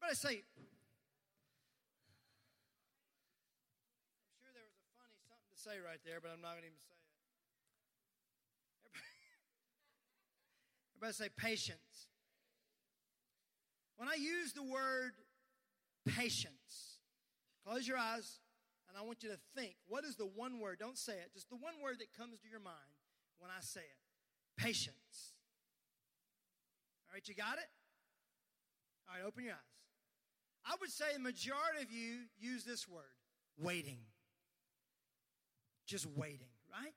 Everybody 0.01 0.17
say, 0.17 0.43
I'm 0.57 0.65
sure 4.41 4.51
there 4.55 4.65
was 4.65 4.73
a 4.81 4.89
funny 4.97 5.21
something 5.29 5.48
say 5.59 5.83
right 5.83 5.99
there, 6.07 6.23
but 6.23 6.31
I'm 6.31 6.41
not 6.41 6.55
going 6.55 6.63
to 6.63 6.71
even 6.71 6.79
say 6.87 6.95
it. 6.95 7.11
Everybody, 8.87 9.19
everybody 10.95 11.15
say 11.19 11.29
patience. 11.35 12.07
When 13.99 14.09
I 14.09 14.15
use 14.15 14.53
the 14.53 14.63
word 14.63 15.19
patience, 16.07 17.03
close 17.67 17.89
your 17.89 17.99
eyes 17.99 18.39
and 18.89 18.97
I 18.97 19.03
want 19.03 19.23
you 19.23 19.31
to 19.31 19.39
think 19.57 19.75
what 19.89 20.05
is 20.05 20.15
the 20.15 20.31
one 20.31 20.61
word? 20.61 20.79
Don't 20.79 20.97
say 20.97 21.15
it, 21.15 21.35
just 21.35 21.51
the 21.51 21.57
one 21.57 21.75
word 21.83 21.99
that 21.99 22.17
comes 22.17 22.39
to 22.39 22.49
your 22.49 22.61
mind 22.61 22.95
when 23.39 23.51
I 23.51 23.61
say 23.61 23.81
it 23.83 23.99
patience. 24.57 25.35
All 27.09 27.15
right, 27.15 27.27
you 27.27 27.35
got 27.35 27.59
it? 27.59 27.71
All 29.09 29.19
right, 29.19 29.27
open 29.27 29.45
your 29.45 29.55
eyes. 29.55 29.75
I 30.67 30.75
would 30.81 30.91
say 30.91 31.07
the 31.15 31.21
majority 31.21 31.83
of 31.83 31.91
you 31.91 32.31
use 32.39 32.65
this 32.65 32.87
word 32.87 33.03
waiting. 33.59 33.99
Just 35.89 36.07
waiting, 36.17 36.53
right? 36.71 36.93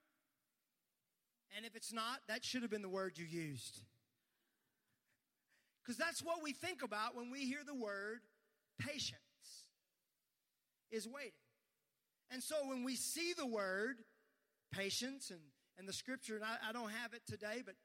And 1.56 1.66
if 1.66 1.76
it's 1.76 1.94
not, 1.94 2.20
that 2.28 2.44
should 2.44 2.62
have 2.62 2.70
been 2.70 2.82
the 2.82 2.90
word 2.90 3.18
you 3.18 3.26
used. 3.26 3.80
Because 5.82 5.98
that's 5.98 6.22
what 6.22 6.44
we 6.44 6.52
think 6.52 6.84
about 6.84 7.16
when 7.16 7.32
we 7.32 7.46
hear 7.46 7.62
the 7.66 7.74
word 7.74 8.20
patience 8.80 9.18
is 10.92 11.08
waiting. 11.08 11.32
And 12.32 12.44
so 12.44 12.56
when 12.66 12.84
we 12.84 12.96
see 12.96 13.34
the 13.34 13.48
word 13.48 13.98
patience 14.72 15.32
and, 15.32 15.40
and 15.78 15.88
the 15.88 15.94
scripture, 15.94 16.36
and 16.36 16.44
I, 16.44 16.58
I 16.70 16.74
don't 16.74 16.92
have 16.92 17.14
it 17.14 17.22
today, 17.26 17.64
but 17.66 17.76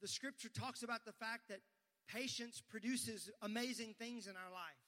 the 0.00 0.08
scripture 0.08 0.48
talks 0.48 0.82
about 0.82 1.04
the 1.04 1.12
fact 1.12 1.48
that 1.50 1.60
patience 2.08 2.62
produces 2.70 3.30
amazing 3.42 3.94
things 3.98 4.26
in 4.26 4.32
our 4.32 4.52
life. 4.52 4.80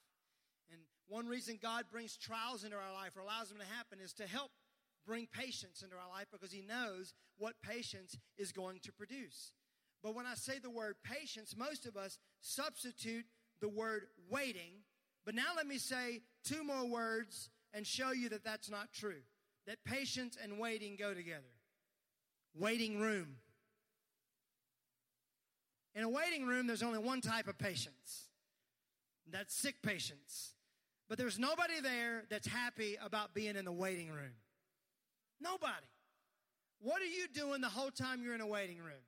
And 0.73 0.80
one 1.06 1.26
reason 1.26 1.59
God 1.62 1.85
brings 1.90 2.16
trials 2.16 2.64
into 2.64 2.76
our 2.76 2.92
life 2.92 3.16
or 3.16 3.21
allows 3.21 3.49
them 3.50 3.59
to 3.59 3.76
happen 3.76 3.99
is 4.02 4.12
to 4.14 4.26
help 4.26 4.50
bring 5.06 5.26
patience 5.26 5.82
into 5.82 5.96
our 5.96 6.08
life 6.10 6.26
because 6.32 6.52
He 6.52 6.62
knows 6.62 7.14
what 7.38 7.54
patience 7.62 8.18
is 8.36 8.52
going 8.52 8.80
to 8.80 8.92
produce. 8.92 9.52
But 10.02 10.14
when 10.14 10.26
I 10.26 10.34
say 10.34 10.58
the 10.58 10.70
word 10.70 10.96
patience, 11.02 11.54
most 11.56 11.86
of 11.86 11.96
us 11.96 12.18
substitute 12.40 13.25
the 13.60 13.68
word 13.68 14.06
waiting. 14.30 14.82
But 15.25 15.34
now 15.34 15.52
let 15.56 15.66
me 15.66 15.78
say 15.78 16.20
two 16.44 16.62
more 16.62 16.86
words 16.86 17.50
and 17.72 17.86
show 17.86 18.12
you 18.12 18.28
that 18.30 18.44
that's 18.44 18.70
not 18.70 18.92
true. 18.92 19.22
That 19.66 19.84
patience 19.84 20.36
and 20.40 20.58
waiting 20.58 20.96
go 20.96 21.12
together. 21.14 21.42
Waiting 22.54 23.00
room. 23.00 23.36
In 25.94 26.04
a 26.04 26.08
waiting 26.08 26.46
room, 26.46 26.66
there's 26.66 26.82
only 26.82 26.98
one 26.98 27.20
type 27.20 27.48
of 27.48 27.58
patience. 27.58 28.28
That's 29.30 29.54
sick 29.54 29.82
patience. 29.82 30.52
But 31.08 31.18
there's 31.18 31.38
nobody 31.38 31.80
there 31.80 32.25
that's 32.28 32.46
happy 32.46 32.96
about 33.02 33.34
being 33.34 33.56
in 33.56 33.64
the 33.64 33.72
waiting 33.72 34.10
room. 34.10 34.32
Nobody. 35.40 35.87
What 36.81 37.02
are 37.02 37.07
you 37.07 37.26
doing 37.33 37.61
the 37.61 37.69
whole 37.69 37.90
time 37.90 38.23
you're 38.23 38.35
in 38.35 38.40
a 38.40 38.47
waiting 38.47 38.78
room? 38.78 39.05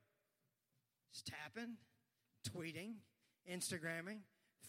Just 1.13 1.27
tapping, 1.27 1.75
tweeting, 2.47 2.95
Instagramming, 3.51 4.19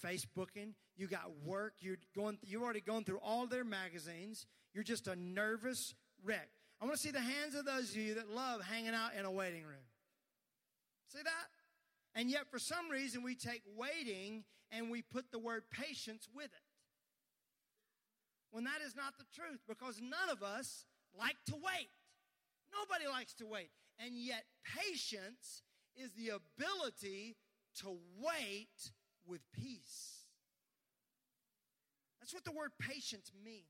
Facebooking. 0.04 0.74
You 0.96 1.06
got 1.06 1.30
work. 1.44 1.74
You're 1.80 1.98
going. 2.14 2.38
You've 2.42 2.62
already 2.62 2.80
gone 2.80 3.04
through 3.04 3.20
all 3.22 3.46
their 3.46 3.64
magazines. 3.64 4.46
You're 4.74 4.84
just 4.84 5.08
a 5.08 5.16
nervous 5.16 5.94
wreck. 6.24 6.48
I 6.80 6.84
want 6.84 6.96
to 6.96 7.02
see 7.02 7.10
the 7.10 7.20
hands 7.20 7.54
of 7.54 7.66
those 7.66 7.90
of 7.90 7.96
you 7.96 8.14
that 8.14 8.30
love 8.30 8.62
hanging 8.62 8.94
out 8.94 9.10
in 9.18 9.24
a 9.26 9.30
waiting 9.30 9.62
room. 9.62 9.84
See 11.08 11.22
that? 11.22 12.18
And 12.18 12.30
yet, 12.30 12.50
for 12.50 12.58
some 12.58 12.88
reason, 12.90 13.22
we 13.22 13.34
take 13.34 13.62
waiting 13.76 14.44
and 14.70 14.90
we 14.90 15.02
put 15.02 15.30
the 15.30 15.38
word 15.38 15.64
patience 15.70 16.28
with 16.34 16.46
it. 16.46 16.66
When 18.50 18.64
that 18.64 18.80
is 18.84 18.96
not 18.96 19.18
the 19.18 19.24
truth, 19.34 19.60
because 19.68 20.00
none 20.00 20.30
of 20.30 20.42
us 20.42 20.86
like 21.18 21.36
to 21.46 21.54
wait. 21.54 21.88
Nobody 22.72 23.06
likes 23.08 23.34
to 23.34 23.46
wait. 23.46 23.70
And 23.98 24.14
yet, 24.14 24.44
patience 24.64 25.62
is 25.96 26.12
the 26.12 26.30
ability 26.30 27.36
to 27.80 27.98
wait 28.18 28.92
with 29.26 29.40
peace. 29.52 30.24
That's 32.20 32.32
what 32.32 32.44
the 32.44 32.52
word 32.52 32.70
patience 32.78 33.32
means. 33.44 33.64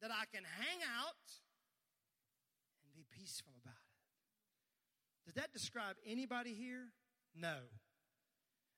That 0.00 0.10
I 0.10 0.24
can 0.34 0.42
hang 0.44 0.80
out 0.98 1.22
and 2.82 2.92
be 2.94 3.04
peaceful 3.16 3.52
about 3.62 3.74
it. 3.74 5.26
Does 5.26 5.34
that 5.34 5.52
describe 5.52 5.96
anybody 6.04 6.54
here? 6.54 6.88
No. 7.36 7.56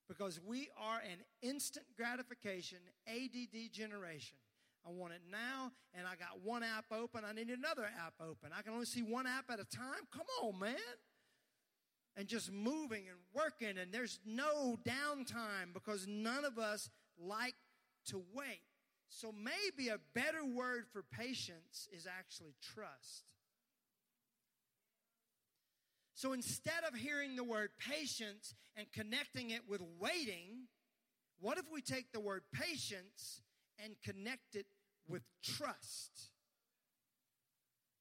Because 0.06 0.38
we 0.44 0.68
are 0.78 1.00
an 1.00 1.25
instant 1.40 1.87
gratification, 1.96 2.78
ADD 3.08 3.73
generation. 3.73 4.37
I 4.86 4.90
want 4.90 5.14
it 5.14 5.22
now, 5.30 5.72
and 5.94 6.06
I 6.06 6.14
got 6.16 6.42
one 6.42 6.62
app 6.62 6.84
open. 6.92 7.22
I 7.24 7.32
need 7.32 7.48
another 7.48 7.84
app 7.84 8.14
open. 8.20 8.50
I 8.56 8.62
can 8.62 8.74
only 8.74 8.86
see 8.86 9.02
one 9.02 9.26
app 9.26 9.50
at 9.50 9.58
a 9.58 9.64
time. 9.64 10.06
Come 10.12 10.26
on, 10.42 10.58
man. 10.58 10.76
And 12.16 12.28
just 12.28 12.52
moving 12.52 13.04
and 13.08 13.18
working, 13.34 13.78
and 13.78 13.92
there's 13.92 14.20
no 14.24 14.76
downtime 14.84 15.72
because 15.72 16.06
none 16.06 16.44
of 16.44 16.58
us 16.58 16.90
like 17.18 17.54
to 18.06 18.22
wait. 18.34 18.60
So 19.08 19.32
maybe 19.32 19.88
a 19.88 19.98
better 20.14 20.44
word 20.44 20.84
for 20.92 21.02
patience 21.02 21.88
is 21.92 22.06
actually 22.06 22.54
trust. 22.60 23.24
So 26.14 26.32
instead 26.32 26.84
of 26.86 26.94
hearing 26.94 27.36
the 27.36 27.44
word 27.44 27.70
patience 27.78 28.54
and 28.76 28.86
connecting 28.92 29.50
it 29.50 29.62
with 29.68 29.80
waiting, 29.98 30.68
what 31.40 31.58
if 31.58 31.64
we 31.72 31.80
take 31.80 32.12
the 32.12 32.20
word 32.20 32.42
patience 32.52 33.40
and 33.82 33.94
connect 34.04 34.54
it 34.54 34.66
with 35.08 35.23
trust. 35.42 36.30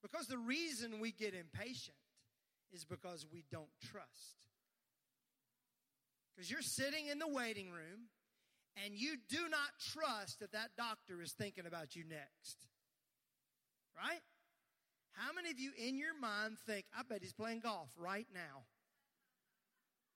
Because 0.02 0.28
the 0.28 0.38
reason 0.38 1.00
we 1.00 1.12
get 1.12 1.34
impatient 1.34 1.98
is 2.72 2.84
because 2.84 3.26
we 3.32 3.44
don't 3.52 3.70
trust. 3.92 4.38
Because 6.36 6.50
you're 6.50 6.62
sitting 6.62 7.08
in 7.08 7.20
the 7.20 7.28
waiting 7.28 7.72
room 7.72 8.10
and 8.84 8.96
you 8.96 9.16
do 9.30 9.48
not 9.50 9.70
trust 9.80 10.40
that 10.40 10.52
that 10.52 10.72
doctor 10.78 11.22
is 11.22 11.32
thinking 11.32 11.66
about 11.66 11.96
you 11.96 12.04
next. 12.04 12.58
Right? 13.96 14.22
How 15.14 15.32
many 15.34 15.52
of 15.52 15.60
you 15.60 15.72
in 15.78 15.98
your 15.98 16.20
mind 16.20 16.58
think, 16.66 16.86
I 16.98 17.04
bet 17.04 17.22
he's 17.22 17.34
playing 17.34 17.60
golf 17.60 17.90
right 17.98 18.28
now? 18.34 18.64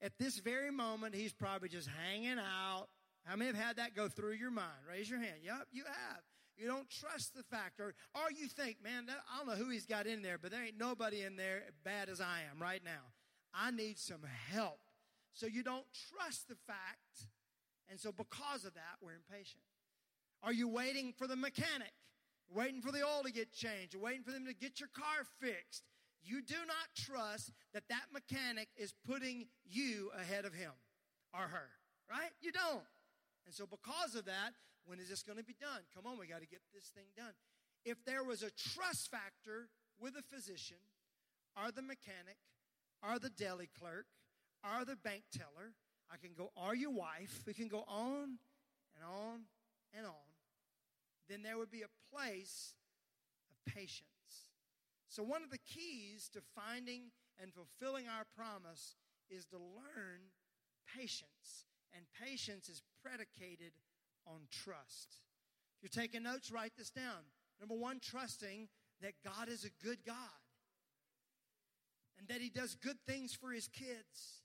At 0.01 0.13
this 0.19 0.39
very 0.39 0.71
moment, 0.71 1.15
he's 1.15 1.33
probably 1.33 1.69
just 1.69 1.87
hanging 1.87 2.39
out. 2.39 2.87
How 3.25 3.35
many 3.35 3.51
have 3.51 3.59
had 3.59 3.75
that 3.77 3.95
go 3.95 4.07
through 4.07 4.33
your 4.33 4.51
mind? 4.51 4.85
Raise 4.89 5.09
your 5.09 5.19
hand. 5.19 5.39
Yep, 5.43 5.67
you 5.71 5.83
have. 5.85 6.21
You 6.57 6.67
don't 6.67 6.89
trust 6.89 7.35
the 7.35 7.43
fact, 7.43 7.79
or, 7.79 7.93
or 8.15 8.31
you 8.35 8.47
think, 8.47 8.77
man, 8.83 9.05
I 9.09 9.37
don't 9.37 9.47
know 9.47 9.63
who 9.63 9.69
he's 9.69 9.85
got 9.85 10.07
in 10.07 10.21
there, 10.23 10.37
but 10.37 10.51
there 10.51 10.63
ain't 10.63 10.77
nobody 10.77 11.21
in 11.21 11.35
there 11.35 11.63
bad 11.83 12.09
as 12.09 12.19
I 12.19 12.41
am 12.51 12.61
right 12.61 12.81
now. 12.83 13.13
I 13.53 13.71
need 13.71 13.99
some 13.99 14.21
help. 14.51 14.79
So 15.33 15.45
you 15.45 15.61
don't 15.61 15.85
trust 16.11 16.47
the 16.47 16.55
fact. 16.65 17.29
And 17.89 17.99
so 17.99 18.11
because 18.11 18.65
of 18.65 18.73
that, 18.73 18.97
we're 19.01 19.13
impatient. 19.13 19.61
Are 20.43 20.53
you 20.53 20.67
waiting 20.67 21.13
for 21.15 21.27
the 21.27 21.35
mechanic? 21.35 21.93
Waiting 22.53 22.81
for 22.81 22.91
the 22.91 23.03
oil 23.03 23.23
to 23.23 23.31
get 23.31 23.53
changed? 23.53 23.95
Waiting 23.95 24.23
for 24.23 24.31
them 24.31 24.45
to 24.45 24.53
get 24.53 24.79
your 24.79 24.89
car 24.93 25.25
fixed? 25.39 25.83
You 26.23 26.41
do 26.41 26.55
not 26.65 26.87
trust 26.95 27.51
that 27.73 27.83
that 27.89 28.05
mechanic 28.11 28.69
is 28.75 28.93
putting 29.07 29.47
you 29.63 30.09
ahead 30.19 30.45
of 30.45 30.53
him 30.53 30.71
or 31.33 31.41
her, 31.41 31.69
right? 32.09 32.31
You 32.41 32.51
don't. 32.51 32.83
And 33.45 33.53
so 33.53 33.65
because 33.65 34.15
of 34.15 34.25
that, 34.25 34.51
when 34.87 34.99
is 34.99 35.09
this 35.09 35.21
going 35.21 35.37
to 35.37 35.43
be 35.43 35.55
done? 35.59 35.83
Come 35.93 36.07
on, 36.07 36.17
we 36.17 36.27
got 36.27 36.41
to 36.41 36.47
get 36.47 36.61
this 36.73 36.85
thing 36.95 37.11
done. 37.15 37.35
If 37.85 38.03
there 38.05 38.23
was 38.23 38.41
a 38.41 38.51
trust 38.51 39.11
factor 39.11 39.69
with 39.99 40.15
a 40.15 40.23
physician, 40.23 40.81
or 41.55 41.71
the 41.71 41.81
mechanic, 41.81 42.39
or 43.03 43.19
the 43.19 43.29
deli 43.29 43.69
clerk, 43.77 44.05
or 44.63 44.85
the 44.85 44.95
bank 44.95 45.23
teller, 45.31 45.75
I 46.11 46.15
can 46.17 46.31
go, 46.35 46.51
or 46.55 46.73
your 46.73 46.91
wife, 46.91 47.43
we 47.45 47.53
can 47.53 47.67
go 47.67 47.83
on 47.87 48.39
and 48.95 49.03
on 49.03 49.41
and 49.93 50.05
on, 50.05 50.27
then 51.29 51.43
there 51.43 51.57
would 51.57 51.71
be 51.71 51.83
a 51.83 52.15
place 52.15 52.75
of 53.51 53.73
patience. 53.73 54.01
So, 55.09 55.23
one 55.23 55.43
of 55.43 55.49
the 55.49 55.59
keys 55.59 56.29
to 56.33 56.41
finding 56.55 57.11
and 57.41 57.51
fulfilling 57.53 58.05
our 58.07 58.25
promise 58.35 58.95
is 59.29 59.45
to 59.47 59.57
learn 59.57 60.31
patience. 60.95 61.65
And 61.95 62.05
patience 62.23 62.69
is 62.69 62.81
predicated 63.01 63.71
on 64.27 64.41
trust. 64.51 65.21
If 65.77 65.83
you're 65.83 66.03
taking 66.03 66.23
notes, 66.23 66.51
write 66.51 66.73
this 66.77 66.89
down. 66.89 67.23
Number 67.59 67.75
one, 67.75 67.99
trusting 67.99 68.67
that 69.01 69.13
God 69.23 69.49
is 69.49 69.63
a 69.63 69.85
good 69.85 69.99
God 70.05 70.15
and 72.17 72.27
that 72.27 72.41
He 72.41 72.49
does 72.49 72.75
good 72.75 72.97
things 73.07 73.33
for 73.33 73.51
His 73.51 73.67
kids. 73.67 74.41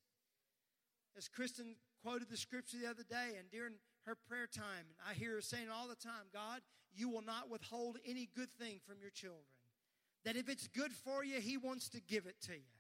As 1.16 1.28
Kristen 1.28 1.76
quoted 2.02 2.28
the 2.30 2.36
scripture 2.36 2.78
the 2.82 2.88
other 2.88 3.04
day, 3.08 3.36
and 3.38 3.50
during 3.50 3.74
her 4.06 4.16
prayer 4.28 4.46
time, 4.46 4.86
I 5.08 5.14
hear 5.14 5.34
her 5.34 5.40
saying 5.40 5.68
all 5.72 5.88
the 5.88 5.96
time, 5.96 6.28
God, 6.32 6.60
you 6.94 7.08
will 7.08 7.22
not 7.22 7.50
withhold 7.50 7.98
any 8.06 8.28
good 8.34 8.52
thing 8.52 8.80
from 8.86 8.96
your 9.00 9.10
children. 9.10 9.44
That 10.24 10.36
if 10.36 10.48
it's 10.48 10.68
good 10.68 10.92
for 10.92 11.24
you, 11.24 11.40
He 11.40 11.56
wants 11.56 11.88
to 11.90 12.00
give 12.00 12.26
it 12.26 12.36
to 12.42 12.52
you. 12.52 12.78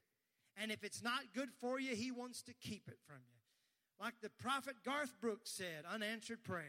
And 0.56 0.70
if 0.70 0.84
it's 0.84 1.02
not 1.02 1.32
good 1.34 1.50
for 1.60 1.80
you, 1.80 1.94
He 1.94 2.10
wants 2.10 2.42
to 2.42 2.54
keep 2.54 2.88
it 2.88 2.98
from 3.06 3.18
you. 3.30 3.41
Like 4.02 4.14
the 4.20 4.30
prophet 4.30 4.74
Garth 4.84 5.14
Brooks 5.20 5.52
said, 5.52 5.84
unanswered 5.88 6.42
prayers. 6.42 6.66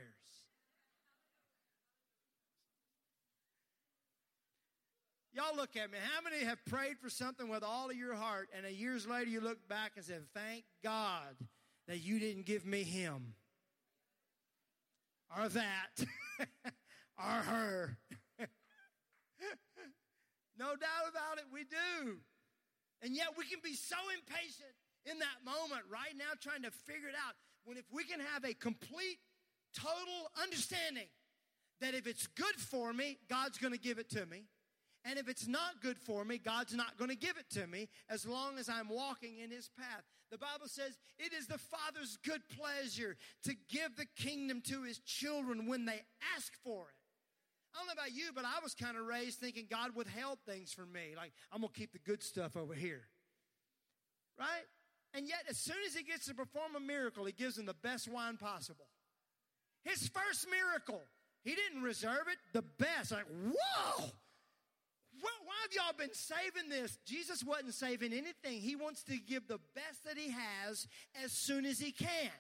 Y'all 5.34 5.56
look 5.56 5.76
at 5.76 5.92
me. 5.92 5.98
How 6.14 6.22
many 6.22 6.46
have 6.46 6.64
prayed 6.66 7.00
for 7.00 7.10
something 7.10 7.50
with 7.50 7.64
all 7.64 7.90
of 7.90 7.96
your 7.96 8.14
heart, 8.14 8.50
and 8.56 8.68
a 8.68 8.72
years 8.72 9.08
later 9.08 9.32
you 9.32 9.42
look 9.42 9.68
back 9.68 9.94
and 9.96 10.06
say, 10.06 10.20
Thank 10.36 10.64
God 10.84 11.36
that 11.88 12.04
you 12.04 12.20
didn't 12.20 12.46
give 12.46 12.68
me 12.68 12.84
him 12.84 13.34
or 15.36 15.50
that 15.50 16.06
or 17.18 17.24
her. 17.24 17.98
no 20.60 20.68
doubt 20.68 21.10
about 21.10 21.40
it, 21.40 21.46
we 21.52 21.64
do. 21.64 22.18
And 23.02 23.16
yet 23.16 23.30
we 23.36 23.46
can 23.46 23.60
be 23.64 23.74
so 23.74 23.98
impatient 24.16 24.76
in 25.06 25.20
that 25.20 25.44
moment 25.44 25.84
right 25.92 26.16
now 26.18 26.34
trying 26.42 26.64
to 26.64 26.72
figure 26.72 27.10
it 27.10 27.16
out. 27.16 27.36
When 27.66 27.78
if 27.78 27.86
we 27.92 28.04
can 28.04 28.20
have 28.20 28.44
a 28.44 28.54
complete, 28.54 29.20
total 29.74 30.32
understanding 30.42 31.08
that 31.82 31.94
if 31.94 32.08
it's 32.08 32.28
good 32.28 32.56
for 32.58 32.94
me, 32.94 33.18
God's 33.30 33.58
going 33.58 33.74
to 33.74 33.80
give 33.80 34.00
it 34.00 34.10
to 34.12 34.26
me. 34.26 34.46
And 35.06 35.20
if 35.20 35.28
it's 35.28 35.48
not 35.48 35.82
good 35.82 35.98
for 35.98 36.24
me, 36.24 36.38
God's 36.38 36.74
not 36.74 36.98
going 36.98 37.10
to 37.10 37.18
give 37.18 37.36
it 37.38 37.50
to 37.60 37.68
me 37.68 37.90
as 38.10 38.26
long 38.26 38.58
as 38.58 38.70
I'm 38.70 38.88
walking 38.88 39.40
in 39.44 39.52
His 39.52 39.70
path. 39.78 40.04
The 40.32 40.38
Bible 40.38 40.68
says 40.68 40.98
it 41.20 41.34
is 41.34 41.48
the 41.48 41.58
Father's 41.58 42.18
good 42.24 42.42
pleasure 42.58 43.18
to 43.44 43.54
give 43.70 43.98
the 43.98 44.08
kingdom 44.16 44.62
to 44.68 44.84
His 44.84 45.00
children 45.00 45.68
when 45.68 45.86
they 45.86 46.02
ask 46.36 46.54
for 46.64 46.84
it. 46.84 46.96
I 47.74 47.80
don't 47.80 47.88
know 47.88 47.94
about 47.94 48.14
you, 48.14 48.30
but 48.34 48.46
I 48.46 48.62
was 48.64 48.76
kind 48.76 48.98
of 48.98 49.06
raised 49.06 49.40
thinking 49.40 49.66
God 49.70 49.96
withheld 49.96 50.40
things 50.46 50.72
from 50.72 50.92
me. 50.92 51.16
Like, 51.18 51.34
I'm 51.52 51.62
going 51.62 51.74
to 51.74 51.80
keep 51.80 51.92
the 51.92 52.00
good 52.00 52.24
stuff 52.24 52.56
over 52.56 52.74
here. 52.74 53.02
Right? 54.40 54.66
And 55.14 55.28
yet, 55.28 55.44
as 55.50 55.58
soon 55.58 55.78
as 55.86 55.96
He 55.96 56.04
gets 56.04 56.26
to 56.28 56.34
perform 56.34 56.76
a 56.76 56.80
miracle, 56.80 57.26
He 57.26 57.32
gives 57.32 57.56
them 57.56 57.66
the 57.66 57.74
best 57.74 58.08
wine 58.08 58.38
possible. 58.38 58.86
His 59.84 60.08
first 60.08 60.48
miracle, 60.50 61.02
He 61.44 61.56
didn't 61.56 61.84
reserve 61.84 62.28
it, 62.32 62.38
the 62.54 62.64
best. 62.64 63.12
Like, 63.12 63.26
whoa! 63.28 64.12
why 65.22 65.54
have 65.64 65.74
y'all 65.74 65.98
been 65.98 66.14
saving 66.14 66.70
this? 66.70 66.98
Jesus 67.06 67.44
wasn't 67.44 67.74
saving 67.74 68.14
anything. 68.14 68.60
He 68.60 68.76
wants 68.76 69.04
to 69.04 69.18
give 69.18 69.48
the 69.48 69.60
best 69.76 70.04
that 70.06 70.18
he 70.18 70.32
has 70.32 70.88
as 71.24 71.32
soon 71.32 71.66
as 71.66 71.80
he 71.80 71.92
can. 71.92 72.32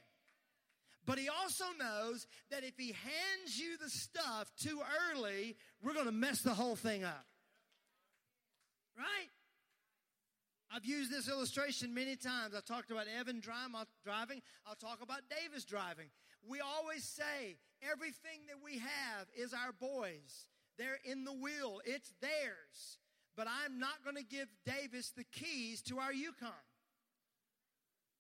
But 1.05 1.17
he 1.17 1.27
also 1.29 1.65
knows 1.79 2.27
that 2.49 2.63
if 2.63 2.77
he 2.77 2.87
hands 2.87 3.59
you 3.59 3.77
the 3.77 3.89
stuff 3.89 4.51
too 4.57 4.79
early, 5.11 5.55
we're 5.83 5.93
going 5.93 6.05
to 6.05 6.11
mess 6.11 6.41
the 6.41 6.53
whole 6.53 6.75
thing 6.75 7.03
up. 7.03 7.25
Right? 8.97 9.29
I've 10.75 10.85
used 10.85 11.11
this 11.11 11.29
illustration 11.29 11.93
many 11.93 12.15
times. 12.15 12.55
I 12.57 12.61
talked 12.61 12.89
about 12.89 13.05
Evan 13.19 13.39
driving. 13.39 14.41
I'll 14.65 14.75
talk 14.75 15.03
about 15.03 15.19
Davis 15.29 15.65
driving. 15.65 16.07
We 16.47 16.61
always 16.61 17.03
say 17.03 17.57
everything 17.91 18.47
that 18.47 18.57
we 18.63 18.79
have 18.79 19.27
is 19.37 19.53
our 19.53 19.71
boys. 19.71 20.47
They're 20.79 20.99
in 21.05 21.25
the 21.25 21.33
wheel. 21.33 21.79
It's 21.85 22.11
theirs. 22.21 22.97
But 23.37 23.47
I'm 23.47 23.79
not 23.79 24.03
going 24.03 24.15
to 24.15 24.23
give 24.23 24.47
Davis 24.65 25.11
the 25.15 25.25
keys 25.25 25.81
to 25.83 25.99
our 25.99 26.11
Yukon. 26.11 26.49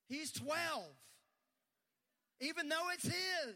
He's 0.07 0.31
12. 0.31 0.53
Even 2.41 2.69
though 2.69 2.89
it's 2.93 3.05
his. 3.05 3.55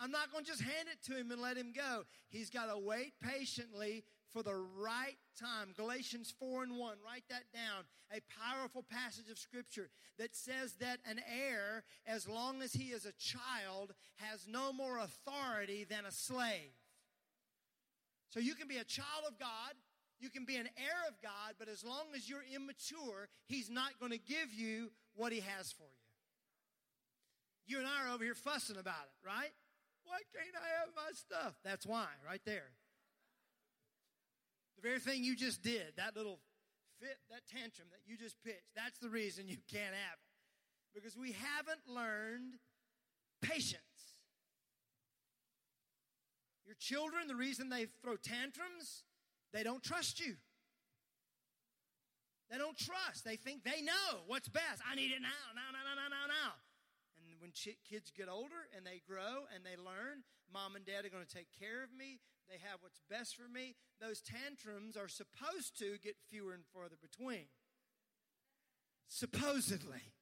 I'm 0.00 0.10
not 0.10 0.32
going 0.32 0.44
to 0.44 0.50
just 0.50 0.62
hand 0.62 0.88
it 0.92 1.02
to 1.10 1.18
him 1.18 1.30
and 1.30 1.40
let 1.40 1.56
him 1.56 1.72
go. 1.74 2.02
He's 2.28 2.50
got 2.50 2.66
to 2.66 2.78
wait 2.78 3.14
patiently 3.22 4.04
for 4.36 4.42
the 4.42 4.66
right 4.78 5.16
time. 5.40 5.72
Galatians 5.74 6.34
4 6.38 6.64
and 6.64 6.76
1, 6.76 6.96
write 7.02 7.24
that 7.30 7.44
down. 7.54 7.84
A 8.12 8.20
powerful 8.38 8.82
passage 8.82 9.30
of 9.30 9.38
scripture 9.38 9.88
that 10.18 10.36
says 10.36 10.74
that 10.74 10.98
an 11.08 11.20
heir, 11.26 11.84
as 12.06 12.28
long 12.28 12.60
as 12.60 12.74
he 12.74 12.90
is 12.90 13.06
a 13.06 13.14
child, 13.18 13.94
has 14.16 14.46
no 14.46 14.74
more 14.74 14.98
authority 14.98 15.86
than 15.88 16.04
a 16.04 16.12
slave. 16.12 16.76
So 18.28 18.38
you 18.38 18.54
can 18.54 18.68
be 18.68 18.76
a 18.76 18.84
child 18.84 19.24
of 19.26 19.38
God, 19.38 19.72
you 20.20 20.28
can 20.28 20.44
be 20.44 20.56
an 20.56 20.68
heir 20.76 21.08
of 21.08 21.14
God, 21.22 21.54
but 21.58 21.68
as 21.68 21.82
long 21.82 22.04
as 22.14 22.28
you're 22.28 22.44
immature, 22.54 23.30
He's 23.46 23.70
not 23.70 23.98
going 23.98 24.12
to 24.12 24.18
give 24.18 24.52
you 24.52 24.90
what 25.14 25.32
He 25.32 25.40
has 25.40 25.72
for 25.72 25.84
you. 25.84 27.74
You 27.74 27.78
and 27.78 27.86
I 27.86 28.06
are 28.06 28.14
over 28.14 28.24
here 28.24 28.34
fussing 28.34 28.76
about 28.76 29.06
it, 29.06 29.26
right? 29.26 29.52
Why 30.04 30.18
can't 30.34 30.56
I 30.56 30.80
have 30.80 30.88
my 30.94 31.12
stuff? 31.14 31.54
That's 31.64 31.86
why, 31.86 32.08
right 32.26 32.42
there. 32.44 32.72
The 34.76 34.82
very 34.82 35.00
thing 35.00 35.24
you 35.24 35.34
just 35.34 35.62
did, 35.62 35.96
that 35.96 36.16
little 36.16 36.38
fit, 37.00 37.18
that 37.30 37.46
tantrum 37.48 37.88
that 37.90 38.00
you 38.06 38.16
just 38.16 38.36
pitched, 38.44 38.74
that's 38.74 38.98
the 38.98 39.08
reason 39.08 39.48
you 39.48 39.58
can't 39.70 39.94
have 39.94 40.18
it. 40.20 40.94
Because 40.94 41.16
we 41.16 41.32
haven't 41.32 41.80
learned 41.88 42.54
patience. 43.42 43.80
Your 46.64 46.76
children, 46.80 47.28
the 47.28 47.36
reason 47.36 47.68
they 47.68 47.86
throw 48.02 48.16
tantrums, 48.16 49.04
they 49.52 49.62
don't 49.62 49.82
trust 49.82 50.20
you. 50.20 50.34
They 52.50 52.58
don't 52.58 52.76
trust. 52.76 53.24
They 53.24 53.36
think 53.36 53.64
they 53.64 53.82
know 53.82 54.26
what's 54.26 54.48
best. 54.48 54.82
I 54.82 54.94
need 54.94 55.10
it 55.10 55.22
now, 55.22 55.46
now, 55.54 55.70
now, 55.72 55.94
now, 55.94 56.08
now, 56.08 56.26
now. 56.26 56.52
And 57.18 57.40
when 57.40 57.50
kids 57.50 58.10
get 58.16 58.28
older 58.28 58.66
and 58.76 58.86
they 58.86 59.02
grow 59.06 59.46
and 59.54 59.64
they 59.64 59.76
learn, 59.76 60.22
mom 60.52 60.76
and 60.76 60.84
dad 60.84 61.04
are 61.04 61.10
going 61.10 61.26
to 61.26 61.34
take 61.34 61.48
care 61.58 61.82
of 61.82 61.90
me. 61.96 62.18
They 62.48 62.58
have 62.68 62.78
what's 62.80 63.00
best 63.10 63.36
for 63.36 63.48
me. 63.48 63.74
Those 64.00 64.20
tantrums 64.20 64.96
are 64.96 65.08
supposed 65.08 65.78
to 65.78 65.98
get 66.02 66.16
fewer 66.28 66.52
and 66.52 66.64
further 66.72 66.96
between. 67.00 67.46
Supposedly. 69.08 70.12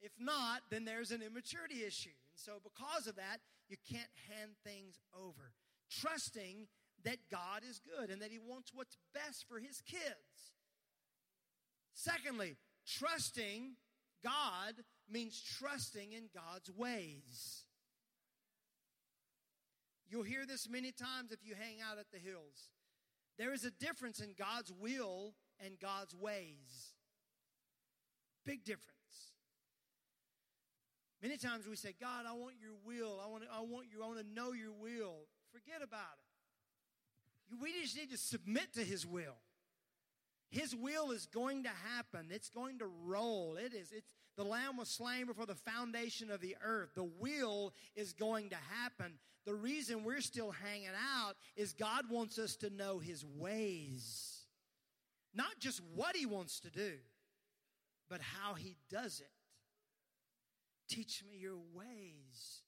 If 0.00 0.12
not, 0.18 0.62
then 0.70 0.84
there's 0.84 1.10
an 1.10 1.22
immaturity 1.22 1.84
issue. 1.84 2.10
And 2.30 2.38
so, 2.38 2.60
because 2.62 3.06
of 3.06 3.16
that, 3.16 3.38
you 3.68 3.76
can't 3.90 4.10
hand 4.28 4.52
things 4.62 5.00
over. 5.18 5.52
Trusting 5.90 6.66
that 7.04 7.18
God 7.30 7.62
is 7.68 7.80
good 7.80 8.10
and 8.10 8.20
that 8.22 8.30
He 8.30 8.38
wants 8.38 8.72
what's 8.74 8.98
best 9.14 9.46
for 9.48 9.58
His 9.58 9.80
kids. 9.80 10.52
Secondly, 11.94 12.56
trusting 12.86 13.76
God 14.22 14.74
means 15.08 15.40
trusting 15.58 16.12
in 16.12 16.24
God's 16.34 16.70
ways. 16.70 17.64
You'll 20.08 20.22
hear 20.22 20.46
this 20.46 20.68
many 20.68 20.92
times 20.92 21.32
if 21.32 21.40
you 21.44 21.54
hang 21.54 21.76
out 21.80 21.98
at 21.98 22.10
the 22.12 22.18
hills. 22.18 22.68
There 23.38 23.52
is 23.52 23.64
a 23.64 23.70
difference 23.70 24.20
in 24.20 24.34
God's 24.38 24.72
will 24.72 25.34
and 25.64 25.78
God's 25.80 26.14
ways. 26.14 26.94
Big 28.44 28.64
difference. 28.64 28.90
Many 31.22 31.38
times 31.38 31.66
we 31.66 31.76
say, 31.76 31.94
God, 31.98 32.26
I 32.28 32.32
want 32.32 32.56
your 32.60 32.74
will. 32.84 33.18
I 33.24 33.28
want, 33.28 33.44
I 33.50 33.60
want 33.60 33.86
you, 33.90 34.04
I 34.04 34.06
want 34.06 34.18
to 34.18 34.34
know 34.34 34.52
your 34.52 34.72
will. 34.72 35.26
Forget 35.52 35.82
about 35.82 36.18
it. 36.18 37.62
We 37.62 37.72
just 37.80 37.96
need 37.96 38.10
to 38.10 38.18
submit 38.18 38.74
to 38.74 38.80
his 38.80 39.06
will. 39.06 39.38
His 40.50 40.74
will 40.74 41.10
is 41.10 41.26
going 41.26 41.64
to 41.64 41.70
happen. 41.94 42.28
It's 42.30 42.48
going 42.48 42.78
to 42.78 42.86
roll. 43.04 43.56
It 43.56 43.74
is. 43.74 43.92
It's 43.92 44.06
the 44.36 44.44
lamb 44.44 44.76
was 44.76 44.88
slain 44.88 45.26
before 45.26 45.46
the 45.46 45.54
foundation 45.54 46.30
of 46.30 46.40
the 46.40 46.56
earth. 46.64 46.90
The 46.94 47.04
will 47.04 47.72
is 47.94 48.12
going 48.12 48.50
to 48.50 48.56
happen. 48.82 49.18
The 49.46 49.54
reason 49.54 50.02
we're 50.02 50.20
still 50.20 50.50
hanging 50.50 50.88
out 51.16 51.34
is 51.56 51.72
God 51.72 52.10
wants 52.10 52.38
us 52.38 52.56
to 52.56 52.70
know 52.70 52.98
his 52.98 53.24
ways. 53.24 54.46
Not 55.34 55.60
just 55.60 55.80
what 55.94 56.16
he 56.16 56.26
wants 56.26 56.60
to 56.60 56.70
do, 56.70 56.94
but 58.08 58.20
how 58.20 58.54
he 58.54 58.76
does 58.90 59.20
it. 59.20 59.30
Teach 60.88 61.22
me 61.30 61.38
your 61.38 61.58
ways, 61.72 62.62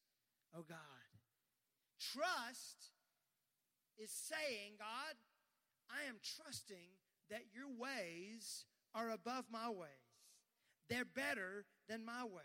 oh 0.57 0.65
God. 0.69 0.77
Trust 1.99 2.91
is 3.99 4.11
saying, 4.11 4.75
God, 4.79 5.17
I 5.91 6.09
am 6.09 6.17
trusting 6.23 6.89
that 7.31 7.43
your 7.55 7.69
ways 7.79 8.65
are 8.95 9.11
above 9.11 9.45
my 9.51 9.69
ways. 9.69 9.91
They're 10.89 11.05
better 11.05 11.65
than 11.89 12.05
my 12.05 12.25
ways. 12.25 12.45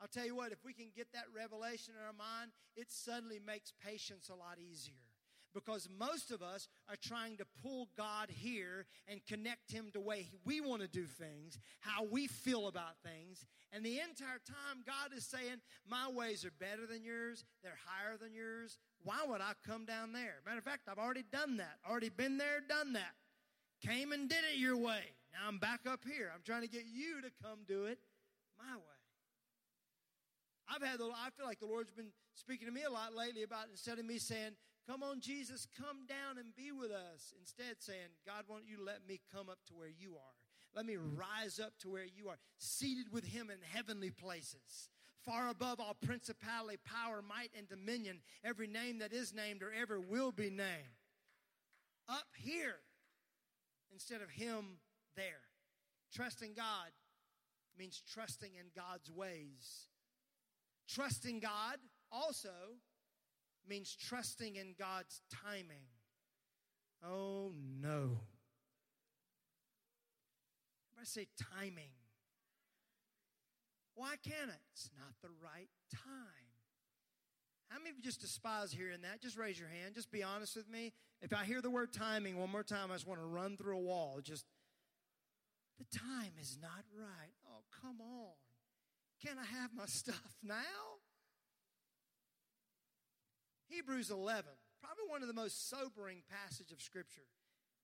I'll 0.00 0.08
tell 0.08 0.26
you 0.26 0.36
what, 0.36 0.52
if 0.52 0.64
we 0.64 0.72
can 0.72 0.90
get 0.94 1.12
that 1.14 1.24
revelation 1.34 1.94
in 1.98 2.06
our 2.06 2.12
mind, 2.12 2.52
it 2.76 2.90
suddenly 2.90 3.40
makes 3.44 3.72
patience 3.82 4.28
a 4.28 4.34
lot 4.34 4.58
easier 4.58 5.06
because 5.56 5.88
most 5.98 6.30
of 6.30 6.42
us 6.42 6.68
are 6.86 6.96
trying 7.02 7.38
to 7.38 7.46
pull 7.62 7.88
God 7.96 8.28
here 8.28 8.84
and 9.08 9.24
connect 9.26 9.72
Him 9.72 9.86
to 9.86 9.92
the 9.92 10.00
way 10.00 10.28
we 10.44 10.60
want 10.60 10.82
to 10.82 10.88
do 10.88 11.06
things, 11.06 11.58
how 11.80 12.04
we 12.04 12.26
feel 12.26 12.68
about 12.68 12.98
things. 13.02 13.46
And 13.72 13.82
the 13.82 13.98
entire 14.00 14.40
time, 14.46 14.84
God 14.86 15.16
is 15.16 15.24
saying, 15.24 15.62
My 15.88 16.10
ways 16.10 16.44
are 16.44 16.52
better 16.60 16.86
than 16.86 17.02
yours, 17.02 17.42
they're 17.62 17.78
higher 17.86 18.18
than 18.18 18.34
yours. 18.34 18.78
Why 19.02 19.24
would 19.26 19.40
I 19.40 19.52
come 19.66 19.86
down 19.86 20.12
there? 20.12 20.34
Matter 20.44 20.58
of 20.58 20.64
fact, 20.64 20.88
I've 20.90 20.98
already 20.98 21.24
done 21.32 21.56
that, 21.56 21.78
already 21.88 22.10
been 22.10 22.36
there, 22.36 22.60
done 22.68 22.92
that. 22.92 23.14
Came 23.82 24.12
and 24.12 24.28
did 24.28 24.44
it 24.52 24.58
your 24.58 24.76
way. 24.76 25.02
Now 25.32 25.48
I'm 25.48 25.58
back 25.58 25.80
up 25.86 26.00
here. 26.06 26.30
I'm 26.34 26.42
trying 26.44 26.62
to 26.62 26.68
get 26.68 26.84
you 26.86 27.20
to 27.20 27.30
come 27.42 27.60
do 27.68 27.84
it 27.84 27.98
my 28.58 28.74
way. 28.74 28.96
I've 30.68 30.82
had 30.82 30.98
the, 30.98 31.04
I 31.04 31.30
feel 31.36 31.46
like 31.46 31.60
the 31.60 31.66
Lord's 31.66 31.92
been 31.92 32.10
speaking 32.34 32.66
to 32.66 32.74
me 32.74 32.82
a 32.82 32.90
lot 32.90 33.14
lately 33.14 33.42
about 33.42 33.66
instead 33.70 33.98
of 33.98 34.04
me 34.04 34.18
saying, 34.18 34.52
Come 34.88 35.02
on, 35.02 35.20
Jesus, 35.20 35.66
come 35.76 36.06
down 36.06 36.38
and 36.38 36.54
be 36.54 36.70
with 36.70 36.92
us. 36.92 37.34
Instead, 37.40 37.76
saying, 37.80 38.14
God, 38.24 38.44
why 38.46 38.56
don't 38.56 38.68
you 38.68 38.84
let 38.84 39.00
me 39.08 39.20
come 39.34 39.48
up 39.48 39.58
to 39.66 39.74
where 39.74 39.88
you 39.88 40.14
are? 40.14 40.36
Let 40.76 40.86
me 40.86 40.96
rise 40.96 41.58
up 41.58 41.72
to 41.80 41.90
where 41.90 42.04
you 42.04 42.28
are, 42.28 42.38
seated 42.58 43.12
with 43.12 43.24
him 43.24 43.50
in 43.50 43.56
heavenly 43.74 44.10
places, 44.10 44.90
far 45.24 45.48
above 45.48 45.80
all 45.80 45.96
principality, 46.04 46.78
power, 46.84 47.20
might, 47.20 47.50
and 47.56 47.68
dominion, 47.68 48.20
every 48.44 48.68
name 48.68 48.98
that 48.98 49.12
is 49.12 49.34
named 49.34 49.62
or 49.62 49.72
ever 49.72 49.98
will 49.98 50.30
be 50.30 50.50
named. 50.50 51.00
up 52.08 52.28
here 52.36 52.76
instead 53.92 54.22
of 54.22 54.30
him 54.30 54.78
there. 55.16 55.42
Trusting 56.14 56.54
God 56.54 56.90
means 57.78 58.02
trusting 58.12 58.54
in 58.54 58.66
God's 58.74 59.10
ways. 59.10 59.88
Trusting 60.88 61.40
God 61.40 61.78
also 62.12 62.78
means 63.68 63.94
trusting 63.94 64.56
in 64.56 64.74
God's 64.78 65.20
timing. 65.44 65.86
Oh 67.04 67.52
no. 67.80 68.20
I 70.98 71.04
say 71.04 71.26
timing. 71.54 71.92
Why 73.94 74.14
can't 74.22 74.50
it? 74.50 74.60
It's 74.72 74.90
not 74.96 75.14
the 75.22 75.34
right 75.42 75.70
time. 75.92 76.45
How 77.68 77.78
many 77.78 77.90
of 77.90 77.96
you 77.96 78.02
just 78.02 78.20
despise 78.20 78.72
hearing 78.72 79.02
that? 79.02 79.20
Just 79.20 79.36
raise 79.36 79.58
your 79.58 79.68
hand. 79.68 79.94
Just 79.94 80.10
be 80.10 80.22
honest 80.22 80.56
with 80.56 80.70
me. 80.70 80.92
If 81.20 81.32
I 81.32 81.44
hear 81.44 81.60
the 81.60 81.70
word 81.70 81.92
timing 81.92 82.38
one 82.38 82.50
more 82.50 82.62
time, 82.62 82.90
I 82.90 82.94
just 82.94 83.06
want 83.06 83.20
to 83.20 83.26
run 83.26 83.56
through 83.56 83.76
a 83.76 83.80
wall. 83.80 84.20
Just, 84.22 84.44
the 85.78 85.98
time 85.98 86.32
is 86.40 86.58
not 86.60 86.84
right. 86.96 87.34
Oh, 87.48 87.64
come 87.82 88.00
on. 88.00 88.34
Can 89.24 89.36
I 89.38 89.60
have 89.60 89.70
my 89.74 89.86
stuff 89.86 90.36
now? 90.42 91.00
Hebrews 93.68 94.10
11, 94.10 94.44
probably 94.80 95.04
one 95.08 95.22
of 95.22 95.28
the 95.28 95.34
most 95.34 95.68
sobering 95.68 96.22
passage 96.30 96.70
of 96.70 96.80
Scripture. 96.80 97.26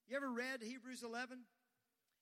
You 0.09 0.17
ever 0.17 0.31
read 0.31 0.63
Hebrews 0.63 1.03
11? 1.03 1.41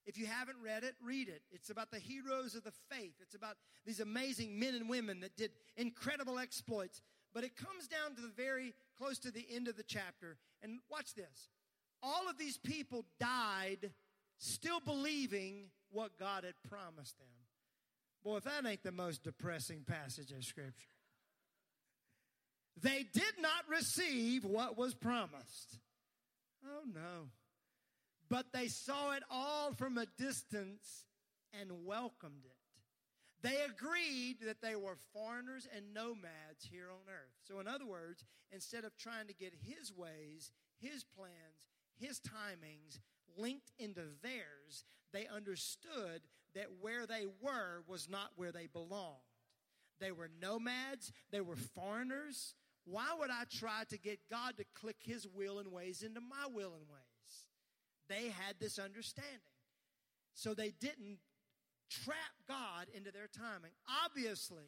If 0.06 0.16
you 0.16 0.26
haven't 0.26 0.56
read 0.64 0.82
it, 0.82 0.94
read 1.04 1.28
it. 1.28 1.42
It's 1.52 1.68
about 1.68 1.90
the 1.90 1.98
heroes 1.98 2.54
of 2.54 2.64
the 2.64 2.72
faith. 2.90 3.14
It's 3.20 3.34
about 3.34 3.56
these 3.84 4.00
amazing 4.00 4.58
men 4.58 4.74
and 4.74 4.88
women 4.88 5.20
that 5.20 5.36
did 5.36 5.50
incredible 5.76 6.38
exploits. 6.38 7.02
But 7.32 7.44
it 7.44 7.56
comes 7.56 7.86
down 7.86 8.14
to 8.16 8.20
the 8.20 8.32
very 8.36 8.74
close 8.98 9.18
to 9.20 9.30
the 9.30 9.46
end 9.52 9.68
of 9.68 9.76
the 9.76 9.84
chapter. 9.84 10.36
And 10.62 10.80
watch 10.90 11.14
this. 11.14 11.48
All 12.02 12.28
of 12.28 12.38
these 12.38 12.58
people 12.58 13.04
died 13.18 13.90
still 14.38 14.80
believing 14.80 15.70
what 15.90 16.18
God 16.18 16.44
had 16.44 16.54
promised 16.68 17.18
them. 17.18 17.28
Boy, 18.24 18.38
if 18.38 18.44
that 18.44 18.66
ain't 18.66 18.82
the 18.82 18.92
most 18.92 19.22
depressing 19.22 19.84
passage 19.86 20.30
of 20.32 20.44
Scripture. 20.44 20.72
They 22.82 23.04
did 23.12 23.34
not 23.40 23.68
receive 23.68 24.44
what 24.44 24.76
was 24.76 24.94
promised. 24.94 25.78
Oh 26.64 26.84
no. 26.92 27.28
But 28.28 28.46
they 28.52 28.68
saw 28.68 29.12
it 29.12 29.22
all 29.30 29.72
from 29.72 29.98
a 29.98 30.06
distance 30.18 31.04
and 31.58 31.84
welcomed 31.84 32.44
it. 32.44 32.59
They 33.42 33.56
agreed 33.64 34.36
that 34.44 34.60
they 34.60 34.76
were 34.76 34.96
foreigners 35.14 35.66
and 35.74 35.94
nomads 35.94 36.64
here 36.70 36.88
on 36.90 37.08
earth. 37.08 37.32
So, 37.42 37.58
in 37.58 37.66
other 37.66 37.86
words, 37.86 38.24
instead 38.52 38.84
of 38.84 38.96
trying 38.98 39.28
to 39.28 39.34
get 39.34 39.54
his 39.62 39.92
ways, 39.92 40.52
his 40.78 41.04
plans, 41.04 41.68
his 41.96 42.20
timings 42.20 42.98
linked 43.38 43.72
into 43.78 44.02
theirs, 44.22 44.84
they 45.12 45.26
understood 45.26 46.22
that 46.54 46.66
where 46.80 47.06
they 47.06 47.26
were 47.40 47.82
was 47.86 48.08
not 48.08 48.30
where 48.36 48.52
they 48.52 48.66
belonged. 48.66 49.16
They 50.00 50.12
were 50.12 50.30
nomads, 50.40 51.12
they 51.30 51.40
were 51.40 51.56
foreigners. 51.56 52.54
Why 52.84 53.14
would 53.18 53.30
I 53.30 53.44
try 53.50 53.84
to 53.90 53.98
get 53.98 54.18
God 54.30 54.56
to 54.56 54.64
click 54.74 54.96
his 55.00 55.26
will 55.28 55.58
and 55.58 55.70
ways 55.70 56.02
into 56.02 56.20
my 56.20 56.46
will 56.46 56.72
and 56.74 56.88
ways? 56.88 57.46
They 58.08 58.28
had 58.28 58.56
this 58.58 58.78
understanding. 58.78 59.40
So 60.34 60.54
they 60.54 60.72
didn't 60.80 61.18
trap 61.90 62.16
God 62.48 62.86
into 62.94 63.10
their 63.10 63.28
timing. 63.28 63.72
Obviously, 64.04 64.64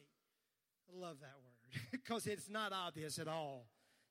I 0.89 0.99
love 0.99 1.17
that 1.21 1.35
word 1.43 1.81
because 1.91 2.27
it's 2.27 2.49
not 2.49 2.71
obvious 2.73 3.17
at 3.19 3.27
all 3.27 3.67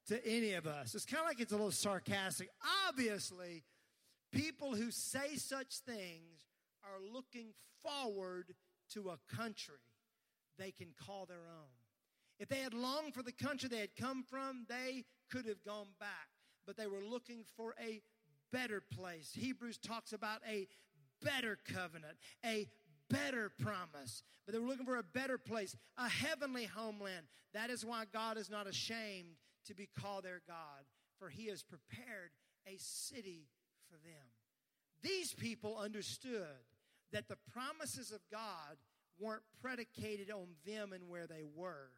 to 0.08 0.26
any 0.26 0.54
of 0.54 0.66
us. 0.66 0.94
It's 0.94 1.04
kind 1.04 1.22
of 1.22 1.28
like 1.28 1.40
it's 1.40 1.52
a 1.52 1.56
little 1.56 1.70
sarcastic. 1.70 2.48
Obviously, 2.88 3.62
people 4.32 4.74
who 4.74 4.90
say 4.90 5.36
such 5.36 5.78
things 5.86 6.46
are 6.84 7.00
looking 7.12 7.52
forward 7.82 8.54
to 8.94 9.10
a 9.10 9.36
country 9.36 9.76
they 10.58 10.70
can 10.70 10.88
call 11.06 11.26
their 11.26 11.46
own. 11.48 11.70
If 12.38 12.48
they 12.48 12.58
had 12.58 12.74
longed 12.74 13.14
for 13.14 13.22
the 13.22 13.32
country 13.32 13.68
they 13.68 13.78
had 13.78 13.96
come 13.96 14.22
from, 14.22 14.66
they 14.68 15.04
could 15.30 15.46
have 15.46 15.64
gone 15.64 15.88
back. 15.98 16.28
But 16.66 16.76
they 16.76 16.86
were 16.86 17.04
looking 17.04 17.44
for 17.56 17.74
a 17.80 18.00
better 18.52 18.80
place. 18.80 19.32
Hebrews 19.34 19.78
talks 19.78 20.12
about 20.12 20.40
a 20.48 20.66
better 21.22 21.58
covenant, 21.72 22.16
a 22.44 22.68
better 23.12 23.52
promise. 23.60 24.22
But 24.44 24.54
they 24.54 24.58
were 24.58 24.66
looking 24.66 24.86
for 24.86 24.96
a 24.96 25.02
better 25.02 25.38
place, 25.38 25.76
a 25.98 26.08
heavenly 26.08 26.64
homeland. 26.64 27.26
That 27.54 27.70
is 27.70 27.84
why 27.84 28.04
God 28.12 28.38
is 28.38 28.50
not 28.50 28.66
ashamed 28.66 29.36
to 29.66 29.74
be 29.74 29.88
called 30.00 30.24
their 30.24 30.40
God, 30.46 30.84
for 31.18 31.28
he 31.28 31.46
has 31.48 31.62
prepared 31.62 32.30
a 32.66 32.76
city 32.78 33.46
for 33.88 33.96
them. 33.98 34.26
These 35.02 35.32
people 35.34 35.78
understood 35.78 36.64
that 37.12 37.28
the 37.28 37.38
promises 37.52 38.10
of 38.10 38.20
God 38.30 38.76
weren't 39.18 39.42
predicated 39.60 40.30
on 40.30 40.48
them 40.66 40.92
and 40.92 41.08
where 41.08 41.26
they 41.26 41.44
were, 41.54 41.90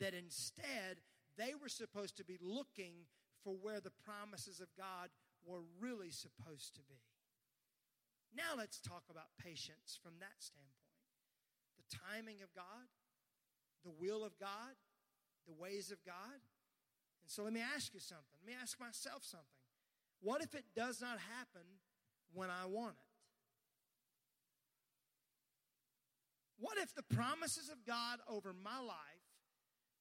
that 0.00 0.14
instead 0.14 1.00
they 1.36 1.52
were 1.60 1.68
supposed 1.68 2.16
to 2.16 2.24
be 2.24 2.38
looking 2.40 2.94
for 3.44 3.52
where 3.52 3.80
the 3.80 3.92
promises 4.04 4.60
of 4.60 4.68
God 4.76 5.10
were 5.46 5.62
really 5.80 6.10
supposed 6.10 6.74
to 6.74 6.80
be. 6.88 7.00
Now 8.36 8.56
let's 8.56 8.80
talk 8.80 9.04
about 9.10 9.34
patience 9.42 9.98
from 10.02 10.12
that 10.20 10.38
standpoint. 10.38 10.74
The 11.76 11.96
timing 12.12 12.42
of 12.42 12.54
God, 12.54 12.86
the 13.84 13.92
will 13.98 14.24
of 14.24 14.38
God, 14.38 14.76
the 15.46 15.54
ways 15.54 15.90
of 15.90 15.98
God. 16.04 16.40
And 17.22 17.30
so 17.30 17.42
let 17.42 17.52
me 17.52 17.60
ask 17.60 17.94
you 17.94 18.00
something. 18.00 18.38
Let 18.40 18.46
me 18.46 18.58
ask 18.60 18.78
myself 18.78 19.24
something. 19.24 19.46
What 20.20 20.42
if 20.42 20.54
it 20.54 20.64
does 20.74 21.00
not 21.00 21.18
happen 21.18 21.66
when 22.32 22.50
I 22.50 22.66
want 22.66 22.96
it? 22.96 23.08
What 26.58 26.76
if 26.78 26.94
the 26.94 27.04
promises 27.14 27.70
of 27.70 27.86
God 27.86 28.18
over 28.28 28.52
my 28.52 28.80
life 28.80 28.96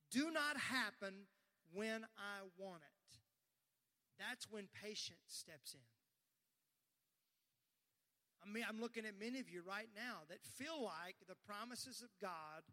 do 0.10 0.32
not 0.32 0.58
happen 0.58 1.28
when 1.72 2.04
I 2.18 2.42
want 2.58 2.82
it? 2.82 3.20
That's 4.18 4.50
when 4.50 4.68
patience 4.84 5.28
steps 5.28 5.76
in. 5.76 5.97
I 8.44 8.50
mean, 8.50 8.66
I'm 8.68 8.80
looking 8.80 9.06
at 9.06 9.20
many 9.20 9.40
of 9.40 9.50
you 9.50 9.62
right 9.66 9.90
now 9.96 10.24
that 10.30 10.40
feel 10.44 10.84
like 10.84 11.16
the 11.28 11.38
promises 11.46 12.02
of 12.02 12.10
God 12.22 12.64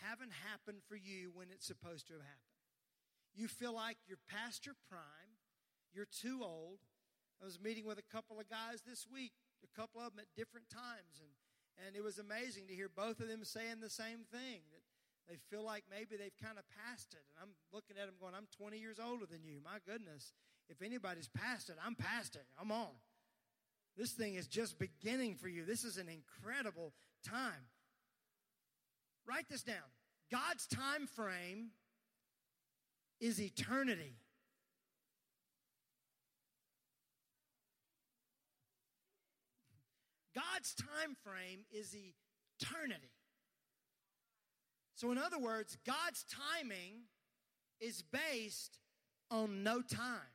haven't 0.00 0.32
happened 0.50 0.82
for 0.88 0.96
you 0.96 1.30
when 1.34 1.48
it's 1.52 1.66
supposed 1.66 2.06
to 2.08 2.14
have 2.14 2.22
happened. 2.22 2.58
You 3.34 3.48
feel 3.48 3.72
like 3.72 3.96
you're 4.06 4.20
past 4.28 4.66
your 4.66 4.76
prime, 4.88 5.40
you're 5.94 6.10
too 6.10 6.42
old. 6.42 6.80
I 7.40 7.44
was 7.44 7.58
meeting 7.58 7.86
with 7.86 7.98
a 7.98 8.12
couple 8.12 8.38
of 8.38 8.48
guys 8.48 8.82
this 8.86 9.06
week, 9.08 9.32
a 9.64 9.70
couple 9.72 10.00
of 10.00 10.12
them 10.12 10.20
at 10.20 10.30
different 10.36 10.68
times, 10.68 11.18
and, 11.18 11.32
and 11.86 11.96
it 11.96 12.04
was 12.04 12.18
amazing 12.18 12.68
to 12.68 12.74
hear 12.74 12.88
both 12.88 13.20
of 13.20 13.28
them 13.28 13.44
saying 13.44 13.80
the 13.80 13.90
same 13.90 14.28
thing 14.30 14.62
that 14.70 14.84
they 15.28 15.38
feel 15.50 15.64
like 15.64 15.84
maybe 15.88 16.16
they've 16.16 16.36
kind 16.42 16.58
of 16.58 16.64
passed 16.68 17.14
it. 17.14 17.24
And 17.32 17.48
I'm 17.48 17.54
looking 17.72 17.96
at 17.96 18.06
them 18.06 18.18
going, 18.20 18.34
I'm 18.34 18.50
20 18.58 18.78
years 18.78 18.98
older 18.98 19.26
than 19.26 19.44
you. 19.44 19.62
My 19.62 19.78
goodness. 19.86 20.32
If 20.68 20.82
anybody's 20.82 21.28
past 21.28 21.68
it, 21.70 21.76
I'm 21.84 21.94
past 21.94 22.36
it. 22.36 22.46
I'm 22.60 22.70
on. 22.72 22.94
This 23.96 24.12
thing 24.12 24.34
is 24.34 24.46
just 24.46 24.78
beginning 24.78 25.36
for 25.36 25.48
you. 25.48 25.64
This 25.64 25.84
is 25.84 25.98
an 25.98 26.08
incredible 26.08 26.92
time. 27.26 27.68
Write 29.26 29.48
this 29.50 29.62
down. 29.62 29.76
God's 30.30 30.66
time 30.66 31.06
frame 31.06 31.70
is 33.20 33.40
eternity. 33.40 34.16
God's 40.34 40.74
time 40.74 41.16
frame 41.22 41.60
is 41.70 41.94
eternity. 41.94 43.10
So, 44.94 45.12
in 45.12 45.18
other 45.18 45.38
words, 45.38 45.76
God's 45.84 46.24
timing 46.24 47.02
is 47.80 48.02
based 48.02 48.78
on 49.30 49.62
no 49.62 49.82
time. 49.82 50.31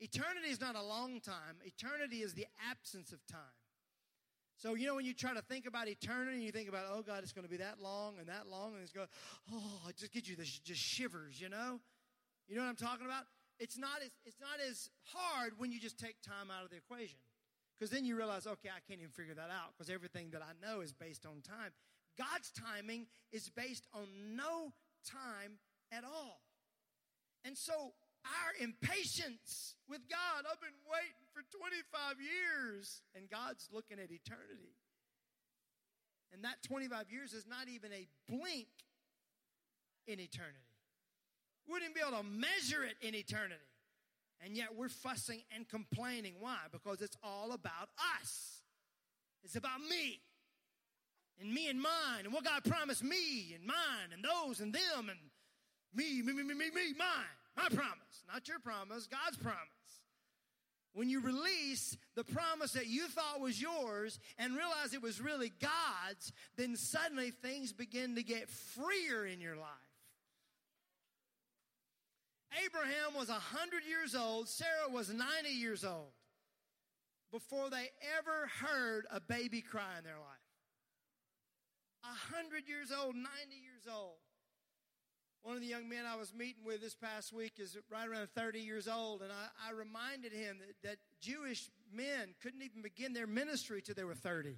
Eternity 0.00 0.48
is 0.48 0.60
not 0.60 0.76
a 0.76 0.82
long 0.82 1.20
time, 1.20 1.60
eternity 1.62 2.22
is 2.22 2.34
the 2.34 2.46
absence 2.70 3.12
of 3.12 3.24
time. 3.26 3.40
So, 4.56 4.74
you 4.74 4.86
know, 4.86 4.94
when 4.94 5.06
you 5.06 5.14
try 5.14 5.32
to 5.32 5.40
think 5.42 5.66
about 5.66 5.88
eternity, 5.88 6.42
you 6.42 6.52
think 6.52 6.68
about, 6.68 6.84
oh 6.92 7.02
God, 7.02 7.22
it's 7.22 7.32
going 7.32 7.46
to 7.46 7.50
be 7.50 7.58
that 7.58 7.80
long 7.80 8.18
and 8.18 8.28
that 8.28 8.46
long, 8.46 8.74
and 8.74 8.82
it's 8.82 8.92
going, 8.92 9.08
oh, 9.52 9.88
it 9.88 9.96
just 9.96 10.12
gives 10.12 10.28
you 10.28 10.36
this 10.36 10.58
just 10.58 10.80
shivers, 10.80 11.40
you 11.40 11.48
know? 11.48 11.80
You 12.46 12.56
know 12.56 12.62
what 12.62 12.68
I'm 12.68 12.76
talking 12.76 13.06
about? 13.06 13.24
It's 13.58 13.78
not 13.78 14.02
as, 14.02 14.10
it's 14.26 14.40
not 14.40 14.58
as 14.68 14.90
hard 15.04 15.52
when 15.56 15.70
you 15.72 15.80
just 15.80 15.98
take 15.98 16.20
time 16.20 16.50
out 16.50 16.64
of 16.64 16.70
the 16.70 16.76
equation. 16.76 17.18
Because 17.78 17.90
then 17.90 18.04
you 18.04 18.16
realize, 18.16 18.46
okay, 18.46 18.68
I 18.68 18.80
can't 18.86 19.00
even 19.00 19.12
figure 19.12 19.34
that 19.34 19.48
out 19.48 19.72
because 19.76 19.88
everything 19.88 20.30
that 20.32 20.42
I 20.42 20.52
know 20.60 20.80
is 20.82 20.92
based 20.92 21.24
on 21.24 21.40
time. 21.40 21.72
God's 22.18 22.50
timing 22.52 23.06
is 23.32 23.48
based 23.48 23.86
on 23.94 24.08
no 24.34 24.72
time 25.08 25.56
at 25.90 26.04
all. 26.04 26.42
And 27.44 27.56
so 27.56 27.92
our 28.24 28.64
impatience 28.64 29.74
with 29.88 30.00
God. 30.08 30.44
I've 30.50 30.60
been 30.60 30.76
waiting 30.90 31.26
for 31.32 31.42
25 31.56 32.16
years, 32.20 33.02
and 33.14 33.28
God's 33.28 33.68
looking 33.72 33.98
at 33.98 34.10
eternity. 34.10 34.76
And 36.32 36.44
that 36.44 36.62
25 36.62 37.10
years 37.10 37.32
is 37.32 37.46
not 37.46 37.68
even 37.68 37.92
a 37.92 38.06
blink 38.28 38.68
in 40.06 40.20
eternity. 40.20 40.58
Wouldn't 41.68 41.94
be 41.94 42.00
able 42.00 42.18
to 42.18 42.24
measure 42.24 42.84
it 42.84 42.96
in 43.00 43.14
eternity. 43.14 43.60
And 44.42 44.56
yet 44.56 44.68
we're 44.76 44.88
fussing 44.88 45.42
and 45.54 45.68
complaining. 45.68 46.34
Why? 46.40 46.56
Because 46.72 47.02
it's 47.02 47.16
all 47.22 47.52
about 47.52 47.88
us. 48.18 48.62
It's 49.44 49.56
about 49.56 49.80
me 49.80 50.20
and 51.40 51.52
me 51.52 51.68
and 51.68 51.80
mine 51.80 52.24
and 52.24 52.32
what 52.32 52.44
God 52.44 52.64
promised 52.64 53.02
me 53.02 53.54
and 53.54 53.66
mine 53.66 54.12
and 54.12 54.24
those 54.24 54.60
and 54.60 54.72
them 54.72 55.08
and 55.08 55.18
me, 55.94 56.22
me, 56.22 56.32
me, 56.32 56.42
me, 56.42 56.54
me, 56.54 56.70
me, 56.70 56.94
mine. 56.96 57.39
My 57.56 57.68
promise. 57.68 58.24
Not 58.32 58.48
your 58.48 58.58
promise, 58.58 59.06
God's 59.06 59.36
promise. 59.36 59.58
When 60.92 61.08
you 61.08 61.20
release 61.20 61.96
the 62.16 62.24
promise 62.24 62.72
that 62.72 62.88
you 62.88 63.06
thought 63.06 63.40
was 63.40 63.60
yours 63.60 64.18
and 64.38 64.56
realize 64.56 64.92
it 64.92 65.02
was 65.02 65.20
really 65.20 65.52
God's, 65.60 66.32
then 66.56 66.76
suddenly 66.76 67.30
things 67.30 67.72
begin 67.72 68.16
to 68.16 68.22
get 68.22 68.48
freer 68.48 69.24
in 69.24 69.40
your 69.40 69.56
life. 69.56 69.68
Abraham 72.64 73.14
was 73.16 73.28
100 73.28 73.84
years 73.88 74.16
old, 74.16 74.48
Sarah 74.48 74.90
was 74.90 75.12
90 75.12 75.50
years 75.50 75.84
old 75.84 76.10
before 77.30 77.70
they 77.70 77.90
ever 78.18 78.50
heard 78.60 79.06
a 79.12 79.20
baby 79.20 79.60
cry 79.60 79.98
in 79.98 80.04
their 80.04 80.18
life. 80.18 80.50
100 82.32 82.68
years 82.68 82.90
old, 82.90 83.14
90 83.14 83.28
years 83.54 83.86
old. 83.92 84.18
One 85.42 85.56
of 85.56 85.62
the 85.62 85.68
young 85.68 85.88
men 85.88 86.04
I 86.06 86.16
was 86.16 86.34
meeting 86.34 86.64
with 86.66 86.82
this 86.82 86.94
past 86.94 87.32
week 87.32 87.54
is 87.58 87.76
right 87.90 88.06
around 88.06 88.28
30 88.34 88.60
years 88.60 88.86
old, 88.86 89.22
and 89.22 89.32
I, 89.32 89.68
I 89.68 89.72
reminded 89.72 90.32
him 90.32 90.58
that, 90.58 90.88
that 90.88 90.96
Jewish 91.20 91.70
men 91.92 92.34
couldn't 92.42 92.62
even 92.62 92.82
begin 92.82 93.14
their 93.14 93.26
ministry 93.26 93.80
till 93.80 93.94
they 93.94 94.04
were 94.04 94.14
30. 94.14 94.56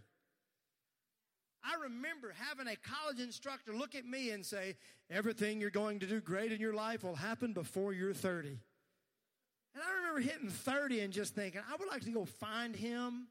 I 1.64 1.80
remember 1.84 2.34
having 2.36 2.66
a 2.66 2.74
college 2.76 3.20
instructor 3.20 3.72
look 3.72 3.94
at 3.94 4.04
me 4.04 4.30
and 4.30 4.44
say, 4.44 4.76
Everything 5.08 5.60
you're 5.60 5.70
going 5.70 6.00
to 6.00 6.06
do 6.06 6.20
great 6.20 6.50
in 6.50 6.60
your 6.60 6.74
life 6.74 7.04
will 7.04 7.14
happen 7.14 7.52
before 7.52 7.92
you're 7.92 8.14
30. 8.14 8.48
And 8.48 9.82
I 9.82 9.96
remember 9.98 10.20
hitting 10.20 10.48
30 10.48 11.00
and 11.00 11.12
just 11.12 11.34
thinking, 11.34 11.60
I 11.70 11.76
would 11.76 11.88
like 11.88 12.02
to 12.02 12.10
go 12.10 12.24
find 12.24 12.74
him. 12.74 13.28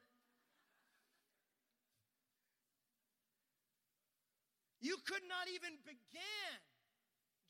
You 4.80 4.96
could 5.06 5.22
not 5.28 5.48
even 5.54 5.78
begin 5.86 6.60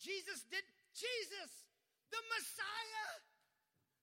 Jesus 0.01 0.41
did, 0.49 0.65
Jesus, 0.97 1.69
the 2.09 2.17
Messiah, 2.33 3.09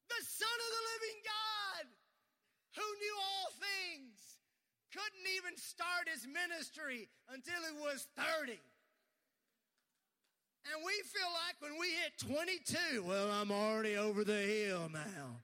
the 0.06 0.22
Son 0.22 0.46
of 0.46 0.70
the 0.70 0.84
living 0.94 1.18
God, 1.26 1.84
who 2.78 2.86
knew 3.02 3.16
all 3.18 3.50
things, 3.58 4.38
couldn't 4.94 5.28
even 5.34 5.58
start 5.58 6.06
his 6.06 6.22
ministry 6.22 7.10
until 7.34 7.58
he 7.66 7.74
was 7.82 8.06
30. 8.14 8.62
And 10.70 10.84
we 10.86 10.94
feel 11.02 11.30
like 11.34 11.58
when 11.58 11.80
we 11.80 11.90
hit 11.98 12.14
22, 12.22 13.02
well, 13.02 13.30
I'm 13.30 13.50
already 13.50 13.96
over 13.96 14.22
the 14.22 14.38
hill 14.38 14.88
now. 14.92 15.42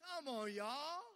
Come 0.00 0.28
on, 0.28 0.52
y'all. 0.52 1.13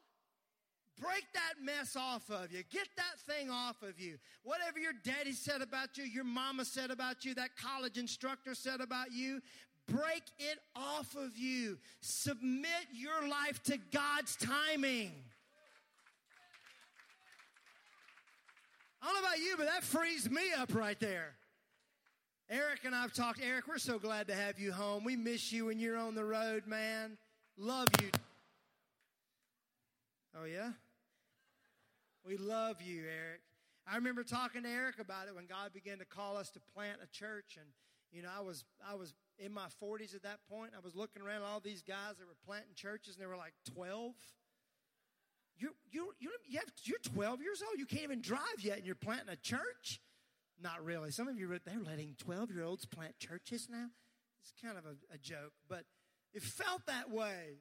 Break 1.01 1.27
that 1.35 1.55
mess 1.63 1.97
off 1.97 2.29
of 2.31 2.53
you. 2.53 2.63
Get 2.71 2.89
that 2.97 3.19
thing 3.27 3.51
off 3.51 3.83
of 3.83 4.01
you. 4.01 4.19
Whatever 4.43 4.79
your 4.79 4.93
daddy 5.05 5.33
said 5.33 5.63
about 5.63 5.97
you, 5.97 6.05
your 6.05 6.25
mama 6.25 6.65
said 6.65 6.91
about 6.91 7.25
you, 7.25 7.35
that 7.35 7.57
college 7.57 7.99
instructor 7.99 8.55
said 8.55 8.81
about 8.81 9.13
you, 9.13 9.41
break 9.87 10.23
it 10.39 10.59
off 10.75 11.15
of 11.17 11.37
you. 11.37 11.79
Submit 12.01 12.89
your 12.93 13.29
life 13.29 13.63
to 13.65 13.79
God's 13.93 14.37
timing. 14.37 15.13
I 19.01 19.07
don't 19.07 19.15
know 19.15 19.29
about 19.29 19.39
you, 19.39 19.55
but 19.57 19.67
that 19.67 19.85
frees 19.85 20.29
me 20.29 20.43
up 20.57 20.75
right 20.75 20.99
there. 20.99 21.35
Eric 22.51 22.81
and 22.85 22.95
I've 22.95 23.13
talked. 23.13 23.41
Eric, 23.43 23.69
we're 23.69 23.79
so 23.79 23.99
glad 23.99 24.27
to 24.29 24.35
have 24.35 24.59
you 24.59 24.73
home. 24.73 25.05
We 25.05 25.17
miss 25.17 25.53
you 25.53 25.67
when 25.67 25.79
you're 25.79 25.99
on 25.99 26.15
the 26.15 26.25
road, 26.25 26.67
man. 26.67 27.19
Love 27.57 27.89
you. 28.01 28.11
Oh, 30.41 30.45
yeah? 30.45 30.71
We 32.25 32.37
love 32.37 32.83
you, 32.83 33.03
Eric. 33.03 33.41
I 33.91 33.97
remember 33.97 34.23
talking 34.23 34.63
to 34.65 34.69
Eric 34.69 34.99
about 34.99 35.29
it 35.29 35.35
when 35.35 35.47
God 35.47 35.73
began 35.73 35.99
to 35.99 36.05
call 36.05 36.37
us 36.37 36.51
to 36.51 36.61
plant 36.75 36.99
a 37.03 37.07
church. 37.07 37.57
And, 37.57 37.67
you 38.13 38.23
know, 38.23 38.29
I 38.37 38.43
was, 38.43 38.65
I 38.87 38.95
was 38.95 39.15
in 39.39 39.53
my 39.53 39.67
40s 39.83 40.15
at 40.15 40.23
that 40.25 40.41
point. 40.51 40.73
I 40.77 40.81
was 40.85 40.95
looking 40.95 41.23
around 41.23 41.43
all 41.43 41.61
these 41.61 41.83
guys 41.83 42.19
that 42.19 42.27
were 42.27 42.37
planting 42.45 42.75
churches, 42.75 43.15
and 43.15 43.23
they 43.23 43.27
were 43.27 43.37
like 43.37 43.55
12. 43.75 44.13
You're, 45.57 45.71
you 45.91 46.13
you 46.21 46.31
you 46.47 46.59
have, 46.59 46.69
you're 46.85 46.99
12 47.15 47.41
years 47.41 47.63
old. 47.67 47.79
You 47.79 47.87
can't 47.87 48.05
even 48.05 48.21
drive 48.21 48.61
yet, 48.61 48.77
and 48.77 48.87
you're 48.87 48.95
planting 48.95 49.31
a 49.31 49.37
church? 49.37 50.01
Not 50.63 50.85
really. 50.85 51.11
Some 51.11 51.29
of 51.29 51.39
you, 51.39 51.49
they're 51.49 51.81
letting 51.85 52.15
12 52.19 52.51
year 52.51 52.65
olds 52.65 52.87
plant 52.87 53.19
churches 53.19 53.69
now. 53.71 53.87
It's 54.43 54.53
kind 54.63 54.79
of 54.79 54.85
a, 54.85 55.15
a 55.15 55.19
joke, 55.19 55.53
but 55.69 55.85
it 56.33 56.43
felt 56.43 56.87
that 56.87 57.11
way. 57.11 57.59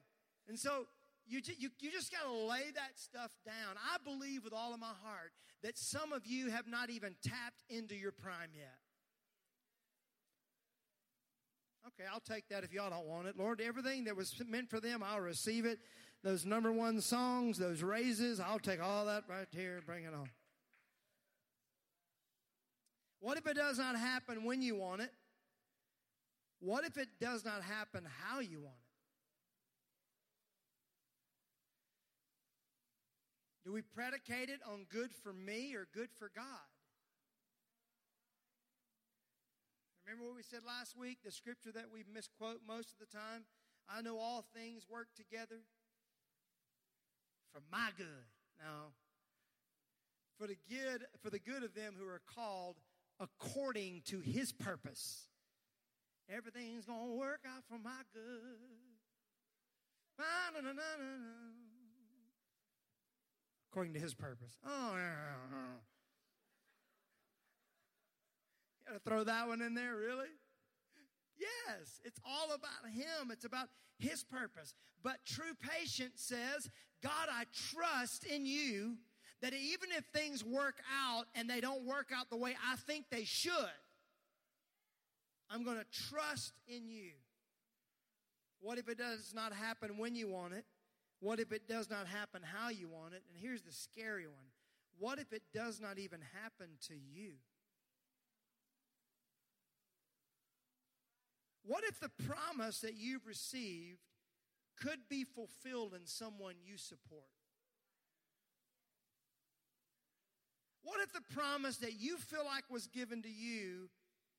And 0.48 0.58
so 0.58 0.86
you, 1.28 1.40
you, 1.58 1.68
you 1.80 1.90
just 1.90 2.10
got 2.10 2.24
to 2.24 2.32
lay 2.32 2.70
that 2.74 2.96
stuff 2.96 3.32
down. 3.44 3.76
I 3.76 3.98
believe 4.02 4.44
with 4.44 4.52
all 4.52 4.74
of 4.74 4.80
my 4.80 4.92
heart 5.04 5.32
that 5.62 5.76
some 5.76 6.12
of 6.12 6.26
you 6.26 6.50
have 6.50 6.66
not 6.66 6.90
even 6.90 7.14
tapped 7.22 7.62
into 7.68 7.94
your 7.94 8.12
prime 8.12 8.50
yet. 8.54 8.78
Okay, 11.86 12.08
I'll 12.12 12.20
take 12.20 12.48
that 12.48 12.64
if 12.64 12.72
y'all 12.72 12.90
don't 12.90 13.06
want 13.06 13.28
it. 13.28 13.38
Lord, 13.38 13.60
everything 13.60 14.04
that 14.04 14.16
was 14.16 14.34
meant 14.46 14.68
for 14.68 14.80
them, 14.80 15.02
I'll 15.02 15.20
receive 15.20 15.64
it. 15.64 15.78
Those 16.22 16.44
number 16.44 16.72
one 16.72 17.00
songs, 17.00 17.58
those 17.58 17.82
raises, 17.82 18.40
I'll 18.40 18.58
take 18.58 18.82
all 18.82 19.06
that 19.06 19.24
right 19.28 19.46
here 19.50 19.80
bring 19.86 20.04
it 20.04 20.14
on. 20.14 20.28
What 23.20 23.38
if 23.38 23.46
it 23.46 23.56
does 23.56 23.78
not 23.78 23.96
happen 23.96 24.44
when 24.44 24.62
you 24.62 24.76
want 24.76 25.02
it? 25.02 25.10
What 26.60 26.84
if 26.84 26.96
it 26.96 27.08
does 27.20 27.44
not 27.44 27.62
happen 27.62 28.06
how 28.24 28.40
you 28.40 28.60
want 28.60 28.76
it? 28.80 28.87
Do 33.68 33.74
we 33.74 33.82
predicate 33.82 34.48
it 34.48 34.60
on 34.66 34.86
good 34.88 35.10
for 35.12 35.30
me 35.30 35.74
or 35.74 35.86
good 35.92 36.08
for 36.18 36.30
God? 36.34 36.72
Remember 40.06 40.24
what 40.24 40.36
we 40.36 40.42
said 40.42 40.60
last 40.66 40.96
week? 40.96 41.18
The 41.22 41.30
scripture 41.30 41.70
that 41.72 41.92
we 41.92 42.02
misquote 42.10 42.60
most 42.66 42.94
of 42.94 42.98
the 42.98 43.14
time? 43.14 43.44
I 43.86 44.00
know 44.00 44.16
all 44.16 44.46
things 44.56 44.86
work 44.88 45.08
together 45.14 45.60
for 47.52 47.60
my 47.70 47.90
good. 47.98 48.24
Now, 48.58 48.94
for 50.38 50.46
the 50.46 50.56
good, 50.70 51.04
for 51.22 51.28
the 51.28 51.38
good 51.38 51.62
of 51.62 51.74
them 51.74 51.92
who 52.00 52.08
are 52.08 52.22
called 52.34 52.76
according 53.20 54.00
to 54.06 54.20
his 54.20 54.50
purpose. 54.50 55.28
Everything's 56.34 56.86
gonna 56.86 57.12
work 57.12 57.40
out 57.46 57.64
for 57.68 57.78
my 57.78 58.00
good. 58.14 58.56
Ah, 60.18 60.52
according 63.70 63.94
to 63.94 64.00
his 64.00 64.14
purpose. 64.14 64.56
Oh, 64.66 64.94
you 68.80 68.92
got 68.92 68.94
to 68.94 69.00
throw 69.08 69.24
that 69.24 69.48
one 69.48 69.60
in 69.60 69.74
there, 69.74 69.96
really? 69.96 70.28
Yes, 71.38 72.00
it's 72.04 72.20
all 72.26 72.46
about 72.46 72.90
him. 72.92 73.30
It's 73.30 73.44
about 73.44 73.68
his 73.98 74.24
purpose. 74.24 74.74
But 75.02 75.18
true 75.26 75.54
patience 75.60 76.22
says, 76.22 76.70
God, 77.02 77.28
I 77.30 77.44
trust 77.72 78.24
in 78.24 78.46
you 78.46 78.96
that 79.40 79.52
even 79.52 79.90
if 79.96 80.04
things 80.06 80.44
work 80.44 80.76
out 81.06 81.26
and 81.34 81.48
they 81.48 81.60
don't 81.60 81.84
work 81.84 82.10
out 82.14 82.28
the 82.30 82.36
way 82.36 82.56
I 82.66 82.76
think 82.76 83.04
they 83.10 83.24
should, 83.24 83.52
I'm 85.50 85.62
going 85.64 85.78
to 85.78 85.86
trust 86.08 86.54
in 86.66 86.88
you. 86.88 87.12
What 88.60 88.78
if 88.78 88.88
it 88.88 88.98
does 88.98 89.32
not 89.34 89.52
happen 89.52 89.98
when 89.98 90.16
you 90.16 90.28
want 90.28 90.54
it? 90.54 90.64
What 91.20 91.40
if 91.40 91.52
it 91.52 91.66
does 91.66 91.90
not 91.90 92.06
happen 92.06 92.42
how 92.42 92.68
you 92.68 92.88
want 92.88 93.14
it? 93.14 93.22
And 93.28 93.40
here's 93.40 93.62
the 93.62 93.72
scary 93.72 94.26
one 94.26 94.46
what 94.98 95.18
if 95.18 95.32
it 95.32 95.42
does 95.54 95.80
not 95.80 95.98
even 95.98 96.20
happen 96.42 96.70
to 96.88 96.94
you? 96.94 97.34
What 101.64 101.84
if 101.84 102.00
the 102.00 102.10
promise 102.24 102.80
that 102.80 102.94
you've 102.96 103.26
received 103.26 104.00
could 104.80 105.00
be 105.08 105.24
fulfilled 105.24 105.94
in 105.94 106.06
someone 106.06 106.54
you 106.64 106.78
support? 106.78 107.22
What 110.82 111.00
if 111.00 111.12
the 111.12 111.34
promise 111.34 111.76
that 111.78 112.00
you 112.00 112.16
feel 112.16 112.44
like 112.44 112.64
was 112.70 112.86
given 112.86 113.22
to 113.22 113.28
you 113.28 113.90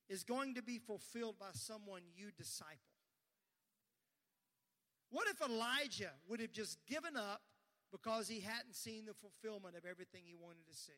is 0.09 0.23
going 0.23 0.55
to 0.55 0.63
be 0.63 0.79
fulfilled 0.79 1.35
by 1.39 1.51
someone 1.53 2.01
you 2.15 2.31
disciple? 2.35 2.98
What 5.09 5.27
if 5.27 5.41
Elijah 5.41 6.11
would 6.27 6.39
have 6.39 6.51
just 6.51 6.77
given 6.87 7.15
up 7.15 7.41
because 7.91 8.27
he 8.27 8.41
hadn't 8.41 8.75
seen 8.75 9.05
the 9.05 9.13
fulfillment 9.13 9.75
of 9.75 9.85
everything 9.85 10.21
he 10.25 10.35
wanted 10.35 10.67
to 10.69 10.75
see? 10.75 10.91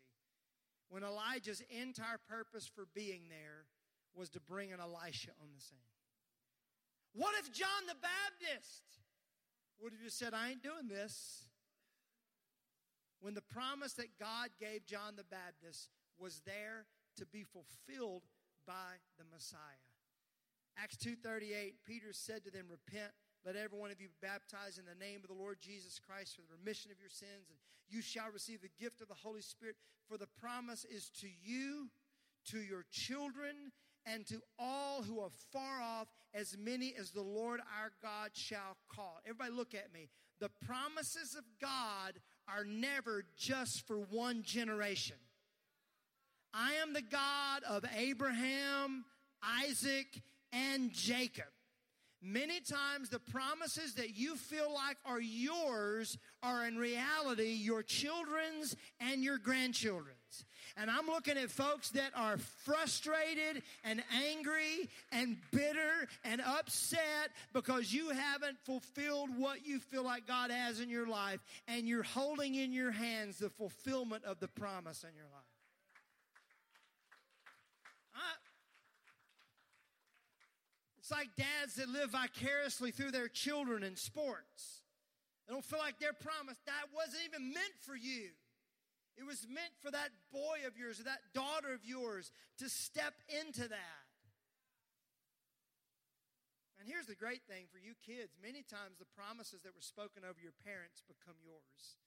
When 0.90 1.04
Elijah's 1.04 1.64
entire 1.70 2.20
purpose 2.28 2.68
for 2.68 2.86
being 2.94 3.30
there 3.30 3.66
was 4.14 4.30
to 4.32 4.42
bring 4.42 4.74
an 4.74 4.80
Elisha 4.80 5.32
on 5.42 5.48
the 5.56 5.62
scene. 5.62 5.80
What 7.14 7.34
if 7.40 7.52
John 7.52 7.88
the 7.88 7.96
Baptist 7.96 8.84
would 9.80 9.94
have 9.94 10.02
just 10.02 10.20
said, 10.20 10.34
I 10.34 10.50
ain't 10.52 10.64
doing 10.64 10.88
this? 10.90 11.46
When 13.22 13.34
the 13.34 13.42
promise 13.42 13.94
that 13.94 14.20
God 14.20 14.50
gave 14.60 14.86
John 14.86 15.16
the 15.16 15.24
Baptist 15.24 15.90
was 16.18 16.42
there 16.46 16.86
to 17.18 17.26
be 17.26 17.44
fulfilled 17.44 18.24
by 18.66 19.00
the 19.18 19.26
Messiah. 19.32 19.60
Acts 20.78 20.98
2:38 20.98 21.74
Peter 21.86 22.14
said 22.14 22.44
to 22.46 22.52
them 22.52 22.68
repent 22.70 23.12
let 23.46 23.56
every 23.56 23.78
one 23.78 23.92
of 23.92 24.00
you 24.00 24.08
be 24.08 24.28
baptized 24.28 24.78
in 24.78 24.86
the 24.86 25.04
name 25.04 25.22
of 25.24 25.28
the 25.28 25.42
Lord 25.42 25.58
Jesus 25.62 26.00
Christ 26.00 26.36
for 26.36 26.42
the 26.42 26.58
remission 26.60 26.92
of 26.92 27.00
your 27.00 27.10
sins, 27.10 27.50
and 27.50 27.58
you 27.90 28.02
shall 28.02 28.32
receive 28.32 28.62
the 28.62 28.70
gift 28.80 29.02
of 29.02 29.08
the 29.08 29.16
Holy 29.16 29.42
Spirit. 29.42 29.76
For 30.08 30.18
the 30.18 30.30
promise 30.40 30.86
is 30.86 31.10
to 31.22 31.28
you, 31.44 31.90
to 32.52 32.60
your 32.60 32.86
children, 32.92 33.72
and 34.06 34.26
to 34.28 34.42
all 34.60 35.04
who 35.04 35.20
are 35.20 35.30
far 35.52 35.82
off, 35.82 36.08
as 36.34 36.56
many 36.58 36.94
as 37.00 37.12
the 37.12 37.22
Lord 37.22 37.60
our 37.80 37.92
God 38.02 38.32
shall 38.34 38.78
call. 38.94 39.20
Everybody, 39.26 39.52
look 39.52 39.74
at 39.74 39.94
me. 39.94 40.08
The 40.40 40.50
promises 40.66 41.36
of 41.36 41.44
God 41.60 42.14
are 42.48 42.64
never 42.64 43.24
just 43.38 43.86
for 43.88 43.98
one 43.98 44.44
generation. 44.44 45.18
I 46.54 46.74
am 46.82 46.94
the 46.94 47.02
God 47.02 47.64
of 47.68 47.86
Abraham, 47.96 49.06
Isaac, 49.64 50.22
and 50.52 50.92
Jacob. 50.92 51.46
Many 52.22 52.60
times 52.60 53.10
the 53.10 53.20
promises 53.20 53.96
that 53.96 54.16
you 54.16 54.36
feel 54.36 54.72
like 54.72 54.98
are 55.06 55.20
yours 55.20 56.20
are 56.44 56.68
in 56.68 56.78
reality 56.78 57.50
your 57.54 57.82
children's 57.82 58.76
and 59.00 59.24
your 59.24 59.40
grandchildren's. 59.40 60.46
And 60.78 60.90
I'm 60.90 61.08
looking 61.08 61.38
at 61.38 61.50
folks 61.50 61.90
that 61.90 62.12
are 62.16 62.38
frustrated 62.64 63.64
and 63.84 64.04
angry 64.30 64.90
and 65.12 65.38
bitter 65.52 66.08
and 66.24 66.42
upset 66.42 67.32
because 67.54 67.92
you 67.92 68.10
haven't 68.10 68.58
fulfilled 68.66 69.30
what 69.36 69.66
you 69.66 69.80
feel 69.80 70.04
like 70.04 70.28
God 70.28 70.52
has 70.52 70.80
in 70.80 70.90
your 70.90 71.08
life 71.08 71.40
and 71.68 71.88
you're 71.88 72.04
holding 72.04 72.56
in 72.56 72.72
your 72.72 72.92
hands 72.92 73.40
the 73.40 73.50
fulfillment 73.50 74.24
of 74.26 74.40
the 74.40 74.48
promise 74.48 75.04
in 75.04 75.16
your 75.16 75.26
life. 75.26 75.51
Like 81.12 81.36
dads 81.36 81.76
that 81.76 81.90
live 81.90 82.12
vicariously 82.12 82.92
through 82.92 83.12
their 83.12 83.28
children 83.28 83.84
in 83.84 83.98
sports. 83.98 84.82
They 85.46 85.54
don't 85.54 85.66
feel 85.66 85.80
like 85.80 86.00
their 86.00 86.16
promise 86.16 86.56
that 86.66 86.88
wasn't 86.96 87.28
even 87.28 87.54
meant 87.54 87.76
for 87.84 87.96
you. 87.96 88.32
It 89.20 89.28
was 89.28 89.46
meant 89.52 89.76
for 89.84 89.92
that 89.92 90.10
boy 90.32 90.64
of 90.66 90.80
yours 90.80 91.00
or 91.00 91.04
that 91.04 91.20
daughter 91.36 91.74
of 91.74 91.84
yours 91.84 92.32
to 92.60 92.70
step 92.70 93.14
into 93.28 93.68
that. 93.68 94.08
And 96.80 96.88
here's 96.88 97.06
the 97.06 97.20
great 97.20 97.44
thing 97.44 97.70
for 97.70 97.78
you 97.78 97.94
kids 98.02 98.34
many 98.42 98.64
times 98.64 98.98
the 98.98 99.14
promises 99.14 99.62
that 99.62 99.76
were 99.76 99.86
spoken 99.86 100.24
over 100.24 100.42
your 100.42 100.56
parents 100.66 101.04
become 101.06 101.38
yours. 101.44 102.00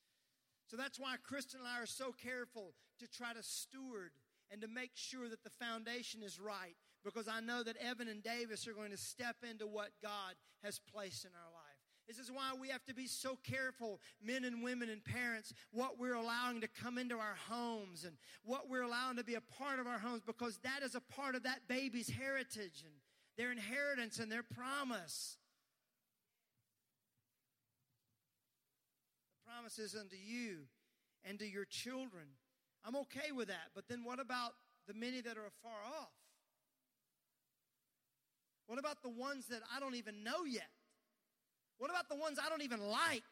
So 0.67 0.77
that's 0.81 0.99
why 0.99 1.15
Kristen 1.23 1.61
and 1.61 1.69
I 1.69 1.85
are 1.85 1.87
so 1.87 2.11
careful 2.11 2.75
to 2.99 3.07
try 3.07 3.37
to 3.37 3.43
steward 3.45 4.11
and 4.51 4.61
to 4.63 4.67
make 4.67 4.97
sure 4.97 5.29
that 5.29 5.45
the 5.45 5.55
foundation 5.63 6.25
is 6.25 6.41
right 6.41 6.75
because 7.05 7.29
I 7.29 7.41
know 7.41 7.63
that 7.63 7.77
Evan 7.77 8.09
and 8.09 8.23
Davis 8.23 8.67
are 8.67 8.73
going 8.73 8.91
to 8.91 8.97
step 8.97 9.37
into 9.49 9.67
what 9.67 9.91
God 10.03 10.35
has 10.63 10.81
placed 10.93 11.25
in 11.25 11.31
our 11.35 11.53
life. 11.53 11.65
This 12.07 12.19
is 12.19 12.31
why 12.31 12.53
we 12.59 12.69
have 12.69 12.85
to 12.85 12.95
be 12.95 13.07
so 13.07 13.39
careful, 13.45 14.01
men 14.23 14.45
and 14.45 14.63
women 14.63 14.91
and 14.91 15.03
parents, 15.03 15.55
what 15.71 15.99
we're 15.99 16.15
allowing 16.15 16.61
to 16.61 16.69
come 16.69 16.99
into 16.99 17.17
our 17.17 17.37
homes 17.49 18.05
and 18.05 18.17
what 18.43 18.69
we're 18.69 18.83
allowing 18.83 19.17
to 19.17 19.25
be 19.25 19.35
a 19.35 19.41
part 19.41 19.81
of 19.81 19.87
our 19.87 19.99
homes 19.99 20.23
because 20.27 20.59
that 20.59 20.83
is 20.83 20.95
a 20.95 21.01
part 21.01 21.35
of 21.35 21.45
that 21.45 21.61
baby's 21.67 22.11
heritage 22.11 22.83
and 22.85 22.93
their 23.39 23.51
inheritance 23.51 24.19
and 24.19 24.31
their 24.31 24.43
promise. 24.43 25.39
The 29.45 29.51
promise 29.51 29.79
is 29.79 29.95
unto 29.95 30.17
you 30.17 30.59
and 31.25 31.39
to 31.39 31.47
your 31.47 31.65
children. 31.65 32.25
I'm 32.85 32.97
okay 32.97 33.33
with 33.33 33.49
that, 33.49 33.71
but 33.75 33.89
then 33.89 34.05
what 34.05 34.21
about 34.21 34.53
the 34.87 34.95
many 34.95 35.23
that 35.23 35.39
are 35.39 35.51
far 35.63 35.81
off? 36.01 36.13
What 38.67 38.79
about 38.79 39.03
the 39.03 39.11
ones 39.11 39.47
that 39.49 39.61
I 39.75 39.81
don't 39.81 39.95
even 39.95 40.25
know 40.25 40.45
yet? 40.45 40.69
What 41.79 41.91
about 41.91 42.09
the 42.09 42.17
ones 42.17 42.39
I 42.45 42.49
don't 42.49 42.63
even 42.63 42.81
like? 42.81 43.23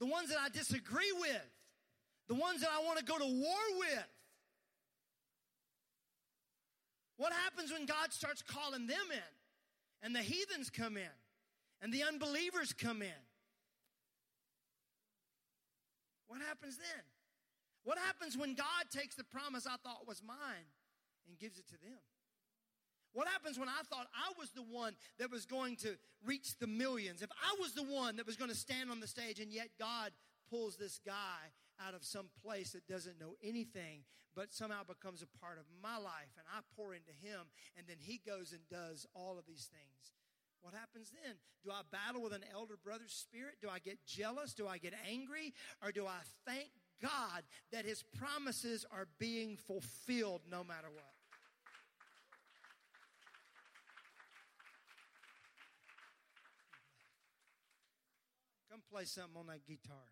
The 0.00 0.06
ones 0.06 0.28
that 0.30 0.38
I 0.40 0.48
disagree 0.48 1.12
with? 1.20 1.50
The 2.28 2.34
ones 2.34 2.62
that 2.62 2.70
I 2.70 2.84
want 2.84 2.98
to 2.98 3.04
go 3.04 3.18
to 3.18 3.24
war 3.24 3.78
with? 3.78 4.08
What 7.16 7.32
happens 7.32 7.70
when 7.70 7.86
God 7.86 8.12
starts 8.12 8.42
calling 8.42 8.86
them 8.86 9.06
in 9.12 10.02
and 10.02 10.14
the 10.14 10.22
heathens 10.22 10.68
come 10.68 10.96
in 10.96 11.14
and 11.80 11.92
the 11.92 12.02
unbelievers 12.02 12.72
come 12.72 13.02
in? 13.02 13.22
What 16.26 16.40
happens 16.40 16.76
then? 16.76 17.04
What 17.84 17.98
happens 17.98 18.36
when 18.36 18.54
God 18.54 18.90
takes 18.90 19.14
the 19.14 19.24
promise 19.24 19.66
I 19.66 19.76
thought 19.76 20.08
was 20.08 20.22
mine 20.26 20.66
and 21.28 21.38
gives 21.38 21.58
it 21.58 21.68
to 21.68 21.78
them? 21.78 22.00
What 23.14 23.28
happens 23.28 23.58
when 23.58 23.68
I 23.68 23.80
thought 23.88 24.08
I 24.12 24.32
was 24.38 24.50
the 24.50 24.62
one 24.62 24.94
that 25.18 25.30
was 25.30 25.46
going 25.46 25.76
to 25.76 25.96
reach 26.26 26.58
the 26.58 26.66
millions? 26.66 27.22
If 27.22 27.30
I 27.30 27.54
was 27.60 27.72
the 27.72 27.84
one 27.84 28.16
that 28.16 28.26
was 28.26 28.36
going 28.36 28.50
to 28.50 28.56
stand 28.56 28.90
on 28.90 28.98
the 28.98 29.06
stage 29.06 29.38
and 29.38 29.52
yet 29.52 29.68
God 29.78 30.10
pulls 30.50 30.76
this 30.76 31.00
guy 31.06 31.54
out 31.86 31.94
of 31.94 32.04
some 32.04 32.26
place 32.42 32.72
that 32.72 32.86
doesn't 32.88 33.20
know 33.20 33.36
anything, 33.42 34.02
but 34.34 34.52
somehow 34.52 34.82
becomes 34.82 35.22
a 35.22 35.38
part 35.38 35.58
of 35.58 35.64
my 35.80 35.96
life 35.96 36.34
and 36.36 36.44
I 36.52 36.60
pour 36.76 36.92
into 36.92 37.12
him 37.22 37.40
and 37.78 37.86
then 37.86 37.96
he 38.00 38.20
goes 38.26 38.52
and 38.52 38.60
does 38.68 39.06
all 39.14 39.38
of 39.38 39.46
these 39.46 39.70
things. 39.70 40.12
What 40.60 40.74
happens 40.74 41.12
then? 41.22 41.34
Do 41.62 41.70
I 41.70 41.82
battle 41.92 42.22
with 42.22 42.32
an 42.32 42.44
elder 42.52 42.78
brother 42.82 43.04
spirit? 43.06 43.56
Do 43.62 43.68
I 43.68 43.78
get 43.78 43.98
jealous? 44.06 44.54
Do 44.54 44.66
I 44.66 44.78
get 44.78 44.94
angry? 45.08 45.52
Or 45.84 45.92
do 45.92 46.06
I 46.06 46.18
thank 46.46 46.70
God 47.00 47.42
that 47.70 47.84
his 47.84 48.02
promises 48.18 48.84
are 48.90 49.06
being 49.18 49.56
fulfilled 49.56 50.40
no 50.50 50.64
matter 50.64 50.88
what? 50.92 51.14
Come 58.74 58.82
play 58.94 59.04
something 59.04 59.36
on 59.36 59.46
that 59.48 59.66
guitar. 59.66 60.06